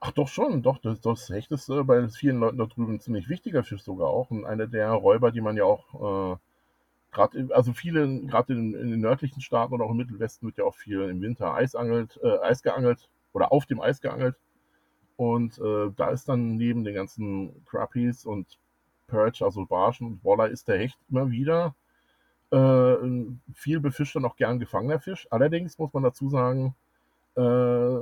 Ach 0.02 0.12
doch 0.12 0.28
schon, 0.30 0.62
doch, 0.62 0.78
das, 0.80 1.02
das 1.02 1.30
Hecht 1.30 1.52
ist 1.52 1.70
äh, 1.70 1.84
bei 1.84 2.08
vielen 2.10 2.40
Leuten 2.40 2.58
da 2.58 2.66
drüben 2.66 2.94
ein 2.96 3.00
ziemlich 3.02 3.28
wichtiger 3.28 3.64
Fisch 3.64 3.84
sogar 3.84 4.08
auch. 4.08 4.32
Und 4.32 4.46
einer 4.46 4.68
der 4.68 4.92
Räuber, 4.92 5.32
die 5.32 5.42
man 5.42 5.58
ja 5.58 5.66
auch 5.66 6.34
äh, 6.34 6.38
gerade, 7.12 7.50
also 7.54 7.74
viele, 7.74 8.22
gerade 8.26 8.54
in, 8.54 8.74
in, 8.74 8.92
den 8.92 9.02
nördlichen 9.02 9.42
Staaten 9.42 9.74
oder 9.74 9.86
auch 9.86 9.92
im 9.92 9.98
Mittelwesten 9.98 10.48
wird 10.48 10.58
ja 10.58 10.64
auch 10.64 10.76
viel 10.76 11.02
im 11.02 11.22
Winter 11.22 11.54
Eis 11.54 11.76
angelt, 11.76 12.20
äh, 12.24 12.40
Eis 12.40 12.64
geangelt 12.64 13.10
oder 13.34 13.52
auf 13.52 13.66
dem 13.66 13.82
Eis 13.82 14.00
geangelt. 14.02 14.36
Und 15.18 15.60
äh, 15.60 15.92
da 15.98 16.12
ist 16.12 16.30
dann 16.30 16.56
neben 16.56 16.86
den 16.86 16.96
ganzen 16.96 17.66
Crappies 17.66 18.26
und 18.26 18.58
Perch, 19.08 19.44
also 19.44 19.66
Barschen 19.66 20.08
und 20.08 20.24
Waller, 20.24 20.50
ist 20.50 20.70
der 20.70 20.78
Hecht 20.78 20.98
immer 21.10 21.30
wieder 21.30 21.76
äh, 22.52 22.96
viel 23.54 23.80
befischter, 23.82 24.20
noch 24.22 24.38
gern 24.38 24.60
gefangener 24.60 25.00
Fisch. 25.00 25.28
Allerdings 25.30 25.78
muss 25.78 25.94
man 25.94 26.04
dazu 26.04 26.30
sagen, 26.30 26.76
äh, 27.36 27.98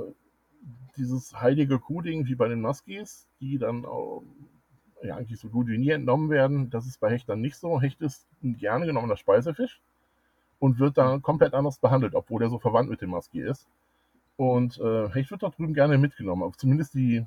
dieses 0.98 1.40
heilige 1.40 1.78
Kuhding 1.78 2.26
wie 2.26 2.34
bei 2.34 2.48
den 2.48 2.60
Muskies, 2.60 3.28
die 3.40 3.58
dann 3.58 3.84
auch, 3.84 4.22
ja, 5.02 5.16
eigentlich 5.16 5.40
so 5.40 5.48
gut 5.48 5.68
wie 5.68 5.78
nie 5.78 5.90
entnommen 5.90 6.30
werden, 6.30 6.70
das 6.70 6.86
ist 6.86 7.00
bei 7.00 7.10
Hecht 7.10 7.28
dann 7.28 7.40
nicht 7.40 7.56
so. 7.56 7.80
Hecht 7.80 8.00
ist 8.00 8.26
ein 8.42 8.56
gerne 8.56 8.86
genommener 8.86 9.16
Speisefisch 9.16 9.80
und 10.58 10.78
wird 10.78 10.98
da 10.98 11.18
komplett 11.18 11.54
anders 11.54 11.78
behandelt, 11.78 12.14
obwohl 12.14 12.42
er 12.42 12.50
so 12.50 12.58
verwandt 12.58 12.90
mit 12.90 13.00
dem 13.00 13.10
Muskie 13.10 13.40
ist. 13.40 13.68
Und 14.36 14.78
äh, 14.78 15.08
Hecht 15.10 15.30
wird 15.30 15.42
da 15.42 15.50
drüben 15.50 15.74
gerne 15.74 15.98
mitgenommen, 15.98 16.42
aber 16.42 16.52
zumindest 16.52 16.94
die, 16.94 17.24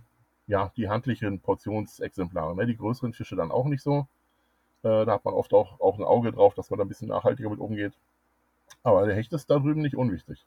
ja, 0.47 0.71
die 0.75 0.89
handlichen 0.89 1.39
Portionsexemplare. 1.39 2.55
Ne? 2.55 2.65
Die 2.65 2.77
größeren 2.77 3.13
Fische 3.13 3.35
dann 3.35 3.51
auch 3.51 3.65
nicht 3.65 3.83
so. 3.83 4.07
Äh, 4.83 5.05
da 5.05 5.13
hat 5.13 5.25
man 5.25 5.33
oft 5.33 5.53
auch, 5.53 5.79
auch 5.79 5.97
ein 5.97 6.05
Auge 6.05 6.31
drauf, 6.31 6.53
dass 6.53 6.69
man 6.69 6.77
da 6.77 6.85
ein 6.85 6.87
bisschen 6.87 7.09
nachhaltiger 7.09 7.49
mit 7.49 7.59
umgeht. 7.59 7.93
Aber 8.83 9.05
der 9.05 9.15
Hecht 9.15 9.33
ist 9.33 9.49
da 9.49 9.59
drüben 9.59 9.81
nicht 9.81 9.95
unwichtig. 9.95 10.45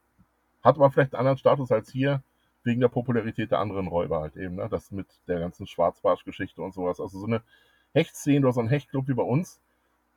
Hat 0.63 0.77
aber 0.77 0.91
vielleicht 0.91 1.15
einen 1.15 1.21
anderen 1.21 1.39
Status 1.39 1.71
als 1.71 1.91
hier, 1.91 2.23
wegen 2.64 2.81
der 2.81 2.88
Popularität 2.88 3.50
der 3.50 3.61
anderen 3.61 3.87
Räuber 3.87 4.20
halt 4.20 4.37
eben, 4.37 4.57
ne? 4.57 4.68
Das 4.68 4.90
mit 4.90 5.07
der 5.29 5.38
ganzen 5.38 5.66
Schwarzbarsch-Geschichte 5.66 6.62
und 6.62 6.74
sowas. 6.74 7.00
Also 7.00 7.18
so 7.18 7.27
eine 7.27 7.42
Hechtszene 7.92 8.44
oder 8.44 8.53
so 8.53 8.61
ein 8.61 8.68
Hechtclub 8.68 9.07
wie 9.09 9.14
bei 9.14 9.22
uns 9.22 9.61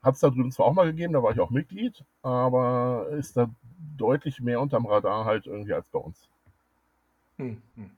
hat 0.01 0.15
es 0.15 0.21
da 0.21 0.29
drüben 0.29 0.51
zwar 0.51 0.67
auch 0.67 0.73
mal 0.73 0.85
gegeben, 0.85 1.13
da 1.13 1.23
war 1.23 1.31
ich 1.31 1.39
auch 1.39 1.49
Mitglied, 1.49 2.03
aber 2.21 3.07
ist 3.17 3.35
da 3.35 3.49
deutlich 3.97 4.39
mehr 4.39 4.61
unterm 4.61 4.85
Radar 4.85 5.25
halt 5.25 5.47
irgendwie 5.47 5.73
als 5.73 5.89
bei 5.89 5.99
uns. 5.99 6.29
Hm, 7.37 7.61
hm. 7.75 7.91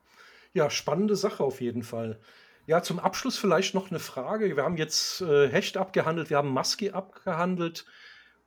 Ja, 0.54 0.70
spannende 0.70 1.16
Sache 1.16 1.44
auf 1.44 1.62
jeden 1.62 1.84
Fall. 1.84 2.20
Ja, 2.68 2.82
zum 2.82 3.00
Abschluss 3.00 3.38
vielleicht 3.38 3.74
noch 3.74 3.90
eine 3.90 4.00
Frage. 4.00 4.56
Wir 4.56 4.64
haben 4.64 4.78
jetzt 4.78 5.22
äh, 5.22 5.50
Hecht 5.50 5.78
abgehandelt, 5.78 6.30
wir 6.30 6.38
haben 6.38 6.54
Maski 6.54 6.92
abgehandelt. 6.92 7.86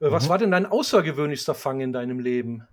Äh, 0.00 0.10
was 0.10 0.24
mhm. 0.24 0.28
war 0.30 0.38
denn 0.38 0.50
dein 0.50 0.66
außergewöhnlichster 0.66 1.54
Fang 1.54 1.80
in 1.80 1.92
deinem 1.92 2.18
Leben? 2.18 2.66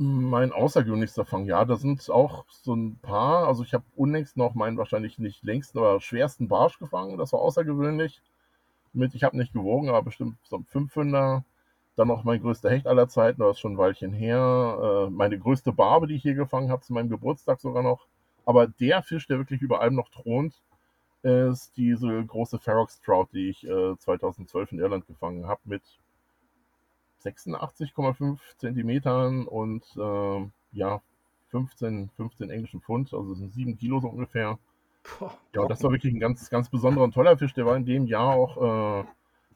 Mein 0.00 0.52
außergewöhnlichster 0.52 1.24
Fang, 1.24 1.44
ja, 1.44 1.64
da 1.64 1.74
sind 1.74 2.08
auch 2.08 2.44
so 2.48 2.72
ein 2.72 3.00
paar. 3.00 3.48
Also 3.48 3.64
ich 3.64 3.74
habe 3.74 3.82
unlängst 3.96 4.36
noch 4.36 4.54
meinen 4.54 4.78
wahrscheinlich 4.78 5.18
nicht 5.18 5.42
längsten, 5.42 5.78
aber 5.78 6.00
schwersten 6.00 6.46
Barsch 6.46 6.78
gefangen. 6.78 7.18
Das 7.18 7.32
war 7.32 7.40
außergewöhnlich. 7.40 8.22
Mit, 8.92 9.16
ich 9.16 9.24
habe 9.24 9.36
nicht 9.36 9.52
gewogen, 9.52 9.88
aber 9.88 10.02
bestimmt 10.02 10.36
so 10.44 10.56
ein 10.58 10.64
Fünfhünder. 10.66 11.44
Dann 11.96 12.06
noch 12.08 12.22
mein 12.22 12.40
größter 12.40 12.70
Hecht 12.70 12.86
aller 12.86 13.08
Zeiten, 13.08 13.40
das 13.40 13.56
ist 13.56 13.60
schon 13.60 13.72
ein 13.72 13.78
Weilchen 13.78 14.12
her. 14.12 15.08
Äh, 15.08 15.10
meine 15.10 15.36
größte 15.36 15.72
Barbe, 15.72 16.06
die 16.06 16.14
ich 16.14 16.22
hier 16.22 16.34
gefangen 16.34 16.70
habe, 16.70 16.82
zu 16.82 16.92
meinem 16.92 17.08
Geburtstag 17.08 17.58
sogar 17.60 17.82
noch. 17.82 18.06
Aber 18.46 18.68
der 18.68 19.02
Fisch, 19.02 19.26
der 19.26 19.38
wirklich 19.38 19.62
über 19.62 19.80
allem 19.80 19.96
noch 19.96 20.10
thront, 20.10 20.54
ist 21.22 21.76
diese 21.76 22.24
große 22.24 22.60
Ferox 22.60 23.00
Trout, 23.00 23.30
die 23.32 23.48
ich 23.50 23.66
äh, 23.66 23.96
2012 23.98 24.72
in 24.72 24.78
Irland 24.78 25.08
gefangen 25.08 25.48
habe, 25.48 25.60
mit 25.64 25.82
86,5 27.24 28.38
Zentimetern 28.58 29.46
und 29.46 29.84
äh, 29.96 30.46
ja, 30.72 31.00
15, 31.50 32.10
15 32.16 32.50
englischen 32.50 32.80
Pfund, 32.80 33.12
also 33.14 33.34
sind 33.34 33.52
7 33.52 33.76
Kilo 33.78 34.00
so 34.00 34.08
ungefähr. 34.08 34.58
Ja, 35.54 35.66
das 35.66 35.82
war 35.82 35.90
wirklich 35.90 36.12
ein 36.12 36.20
ganz, 36.20 36.50
ganz 36.50 36.68
besonderer 36.68 37.04
und 37.04 37.14
toller 37.14 37.36
Fisch. 37.38 37.54
Der 37.54 37.66
war 37.66 37.76
in 37.76 37.86
dem 37.86 38.06
Jahr 38.06 38.34
auch 38.34 39.02
äh, 39.02 39.04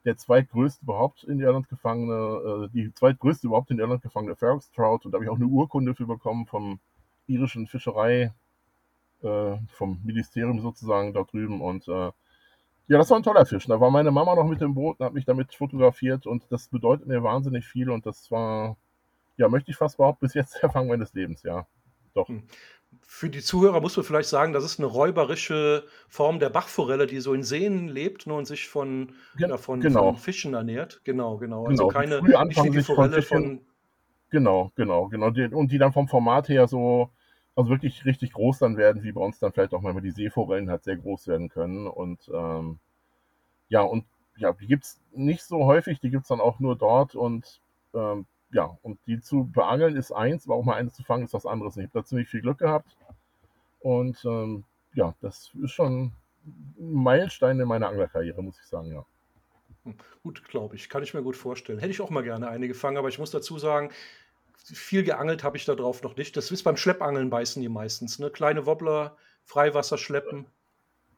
der 0.04 0.16
zweitgrößte 0.16 0.82
überhaupt 0.84 1.24
in 1.24 1.40
Irland 1.40 1.68
gefangene, 1.68 2.14
äh, 2.14 2.68
die 2.72 2.92
zweitgrößte 2.94 3.46
überhaupt 3.46 3.70
in 3.70 3.78
Irland 3.78 4.02
gefangene 4.02 4.34
Ferox 4.34 4.70
Trout. 4.72 5.00
Und 5.04 5.12
da 5.12 5.16
habe 5.16 5.24
ich 5.24 5.30
auch 5.30 5.36
eine 5.36 5.46
Urkunde 5.46 5.94
für 5.94 6.06
bekommen 6.06 6.46
vom 6.46 6.80
irischen 7.26 7.66
Fischerei, 7.66 8.32
äh, 9.22 9.56
vom 9.68 10.00
Ministerium 10.04 10.60
sozusagen 10.60 11.12
da 11.12 11.22
drüben. 11.22 11.60
Und 11.60 11.86
äh, 11.88 12.10
ja, 12.88 12.98
das 12.98 13.10
war 13.10 13.16
ein 13.16 13.22
toller 13.22 13.46
Fisch. 13.46 13.66
Da 13.66 13.80
war 13.80 13.90
meine 13.90 14.10
Mama 14.10 14.34
noch 14.34 14.46
mit 14.46 14.60
dem 14.60 14.74
Boot 14.74 14.98
und 14.98 15.06
hat 15.06 15.14
mich 15.14 15.24
damit 15.24 15.54
fotografiert 15.54 16.26
und 16.26 16.44
das 16.50 16.68
bedeutet 16.68 17.06
mir 17.06 17.22
wahnsinnig 17.22 17.64
viel 17.66 17.90
und 17.90 18.06
das 18.06 18.30
war, 18.30 18.76
ja, 19.36 19.48
möchte 19.48 19.70
ich 19.70 19.76
fast 19.76 19.96
behaupten, 19.96 20.20
bis 20.26 20.34
jetzt 20.34 20.62
der 20.62 20.70
Fang 20.70 20.88
meines 20.88 21.14
Lebens, 21.14 21.42
ja. 21.42 21.66
Doch. 22.14 22.28
Hm. 22.28 22.42
Für 23.00 23.30
die 23.30 23.40
Zuhörer 23.40 23.80
muss 23.80 23.96
man 23.96 24.04
vielleicht 24.04 24.28
sagen, 24.28 24.52
das 24.52 24.64
ist 24.64 24.78
eine 24.78 24.86
räuberische 24.86 25.86
Form 26.08 26.40
der 26.40 26.50
Bachforelle, 26.50 27.06
die 27.06 27.20
so 27.20 27.32
in 27.32 27.42
Seen 27.42 27.88
lebt 27.88 28.26
ne, 28.26 28.34
und 28.34 28.44
sich 28.44 28.68
von, 28.68 29.14
ja, 29.38 29.56
von, 29.56 29.80
genau. 29.80 30.12
von 30.12 30.16
Fischen 30.18 30.52
ernährt. 30.52 31.00
Genau, 31.04 31.38
genau. 31.38 31.64
Also 31.66 31.86
genau. 31.86 31.88
keine 31.88 32.22
richtige 32.22 32.82
Forelle 32.82 33.22
von, 33.22 33.42
von. 33.42 33.60
Genau, 34.28 34.72
genau, 34.74 35.08
genau. 35.08 35.28
Und 35.28 35.72
die 35.72 35.78
dann 35.78 35.94
vom 35.94 36.06
Format 36.06 36.50
her 36.50 36.68
so 36.68 37.10
also 37.54 37.70
wirklich 37.70 38.04
richtig 38.04 38.32
groß 38.32 38.58
dann 38.58 38.76
werden, 38.76 39.02
wie 39.02 39.12
bei 39.12 39.20
uns 39.20 39.38
dann 39.38 39.52
vielleicht 39.52 39.74
auch 39.74 39.82
mal 39.82 40.00
die 40.00 40.10
Seeforellen 40.10 40.70
halt 40.70 40.84
sehr 40.84 40.96
groß 40.96 41.28
werden 41.28 41.48
können. 41.48 41.86
Und 41.86 42.30
ähm, 42.32 42.78
ja, 43.68 43.82
und 43.82 44.04
ja, 44.36 44.52
die 44.52 44.66
gibt 44.66 44.84
es 44.84 45.00
nicht 45.12 45.42
so 45.44 45.66
häufig, 45.66 46.00
die 46.00 46.10
gibt 46.10 46.22
es 46.22 46.28
dann 46.28 46.40
auch 46.40 46.58
nur 46.60 46.76
dort 46.76 47.14
und 47.14 47.60
ähm, 47.94 48.26
ja, 48.50 48.76
und 48.82 48.98
die 49.06 49.20
zu 49.20 49.44
beangeln 49.44 49.96
ist 49.96 50.12
eins, 50.12 50.46
aber 50.46 50.56
auch 50.56 50.64
mal 50.64 50.74
eine 50.76 50.90
zu 50.90 51.02
fangen 51.02 51.24
ist 51.24 51.34
was 51.34 51.46
anderes. 51.46 51.76
Ich 51.76 51.84
habe 51.84 52.00
da 52.00 52.04
ziemlich 52.04 52.28
viel 52.28 52.42
Glück 52.42 52.58
gehabt. 52.58 52.96
Und 53.80 54.24
ähm, 54.24 54.64
ja, 54.94 55.14
das 55.20 55.50
ist 55.62 55.72
schon 55.72 56.12
ein 56.46 57.02
Meilenstein 57.02 57.58
in 57.58 57.68
meiner 57.68 57.88
Anglerkarriere, 57.88 58.42
muss 58.42 58.58
ich 58.60 58.66
sagen, 58.66 58.92
ja. 58.92 59.04
Gut, 60.22 60.44
glaube 60.44 60.76
ich. 60.76 60.88
Kann 60.88 61.02
ich 61.02 61.14
mir 61.14 61.22
gut 61.22 61.36
vorstellen. 61.36 61.78
Hätte 61.78 61.90
ich 61.90 62.00
auch 62.00 62.10
mal 62.10 62.22
gerne 62.22 62.48
eine 62.48 62.68
gefangen, 62.68 62.98
aber 62.98 63.08
ich 63.08 63.18
muss 63.18 63.32
dazu 63.32 63.58
sagen, 63.58 63.90
viel 64.62 65.02
geangelt 65.02 65.44
habe 65.44 65.56
ich 65.56 65.64
da 65.64 65.74
drauf 65.74 66.02
noch 66.02 66.16
nicht. 66.16 66.36
Das 66.36 66.50
ist 66.50 66.62
beim 66.62 66.76
Schleppangeln 66.76 67.30
beißen 67.30 67.62
die 67.62 67.68
meistens. 67.68 68.18
Ne? 68.18 68.30
Kleine 68.30 68.66
Wobbler, 68.66 69.16
Freiwasser 69.44 69.98
schleppen. 69.98 70.46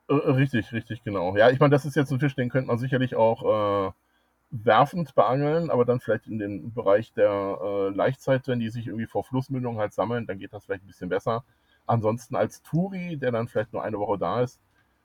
Äh, 0.09 0.15
richtig, 0.15 0.73
richtig, 0.73 1.03
genau. 1.05 1.37
Ja, 1.37 1.51
ich 1.51 1.61
meine, 1.61 1.73
das 1.73 1.85
ist 1.85 1.97
jetzt 1.97 2.13
ein 2.13 2.21
Fisch, 2.21 2.35
den 2.35 2.51
könnte 2.51 2.69
man 2.69 2.79
sicherlich 2.79 3.15
auch 3.17 3.89
äh, 3.89 3.93
werfend 4.51 5.15
beangeln, 5.15 5.71
aber 5.71 5.85
dann 5.85 6.01
vielleicht 6.01 6.27
in 6.27 6.39
dem 6.39 6.73
Bereich 6.73 7.13
der 7.13 7.59
äh, 7.63 7.89
Laichzeit, 7.91 8.47
wenn 8.47 8.61
die 8.61 8.71
sich 8.71 8.87
irgendwie 8.87 9.07
vor 9.07 9.25
Flussmündungen 9.25 9.81
halt 9.81 9.93
sammeln, 9.93 10.27
dann 10.27 10.39
geht 10.39 10.53
das 10.53 10.65
vielleicht 10.65 10.85
ein 10.85 10.89
bisschen 10.89 11.09
besser. 11.09 11.45
Ansonsten 11.87 12.37
als 12.37 12.63
Touri, 12.63 13.17
der 13.17 13.33
dann 13.33 13.49
vielleicht 13.49 13.73
nur 13.73 13.83
eine 13.83 13.99
Woche 13.99 14.19
da 14.19 14.43
ist, 14.43 14.61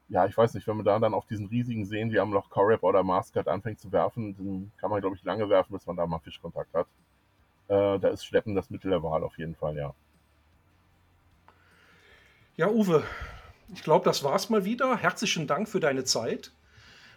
ja, 0.10 0.26
ich 0.26 0.36
weiß 0.36 0.56
nicht, 0.56 0.68
wenn 0.68 0.78
man 0.78 0.86
da 0.86 0.98
dann 1.00 1.14
auf 1.14 1.26
diesen 1.28 1.48
riesigen 1.48 1.86
Seen 1.86 2.12
wie 2.12 2.20
am 2.20 2.34
Loch 2.34 2.50
Corrib 2.50 2.84
oder 2.84 3.04
Maskat 3.04 3.48
anfängt 3.48 3.80
zu 3.80 3.92
werfen, 3.92 4.36
dann 4.38 4.72
kann 4.78 4.90
man, 4.90 5.02
glaube 5.02 5.16
ich, 5.16 5.24
lange 5.24 5.50
werfen, 5.50 5.74
bis 5.74 5.86
man 5.86 5.98
da 5.98 6.08
mal 6.08 6.20
Fischkontakt 6.20 6.74
hat. 6.74 6.88
Äh, 7.70 8.00
da 8.00 8.08
ist 8.10 8.26
Schleppen 8.26 8.56
das 8.56 8.70
Mittel 8.70 8.90
der 8.90 9.04
Wahl 9.04 9.24
auf 9.24 9.38
jeden 9.38 9.56
Fall, 9.56 9.78
ja. 9.78 9.94
Ja, 12.58 12.68
Uwe, 12.68 13.04
ich 13.74 13.84
glaube, 13.84 14.04
das 14.04 14.24
war's 14.24 14.50
mal 14.50 14.66
wieder. 14.66 14.98
Herzlichen 14.98 15.48
Dank 15.48 15.70
für 15.70 15.80
deine 15.80 16.04
Zeit. 16.04 16.52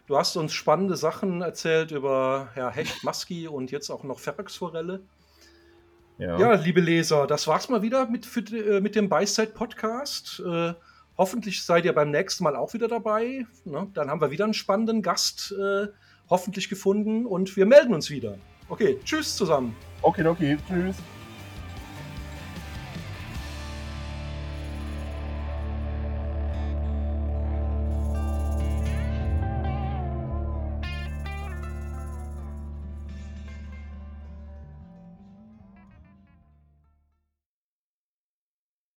Du 0.06 0.16
hast 0.16 0.36
uns 0.36 0.52
spannende 0.52 0.96
Sachen 0.96 1.40
erzählt 1.40 1.90
über 1.90 2.48
ja, 2.54 2.70
Hecht, 2.70 3.02
Maski 3.02 3.48
und 3.48 3.70
jetzt 3.70 3.88
auch 3.90 4.04
noch 4.04 4.18
Ferrexforelle. 4.18 5.00
Ja. 6.18 6.38
ja, 6.38 6.52
liebe 6.52 6.80
Leser, 6.80 7.26
das 7.26 7.48
war's 7.48 7.68
mal 7.70 7.82
wieder 7.82 8.06
mit, 8.06 8.26
für, 8.26 8.40
äh, 8.40 8.80
mit 8.80 8.94
dem 8.94 9.08
Beiside-Podcast. 9.08 10.42
Äh, 10.46 10.74
hoffentlich 11.16 11.64
seid 11.64 11.86
ihr 11.86 11.94
beim 11.94 12.10
nächsten 12.10 12.44
Mal 12.44 12.54
auch 12.54 12.74
wieder 12.74 12.88
dabei. 12.88 13.46
Ne? 13.64 13.88
Dann 13.94 14.10
haben 14.10 14.20
wir 14.20 14.30
wieder 14.30 14.44
einen 14.44 14.54
spannenden 14.54 15.02
Gast 15.02 15.52
äh, 15.58 15.88
hoffentlich 16.28 16.68
gefunden 16.68 17.24
und 17.24 17.56
wir 17.56 17.64
melden 17.64 17.94
uns 17.94 18.10
wieder. 18.10 18.36
Okay, 18.68 18.98
tschüss 19.04 19.34
zusammen. 19.36 19.74
Okay, 20.02 20.26
okay, 20.26 20.58
tschüss. 20.66 20.96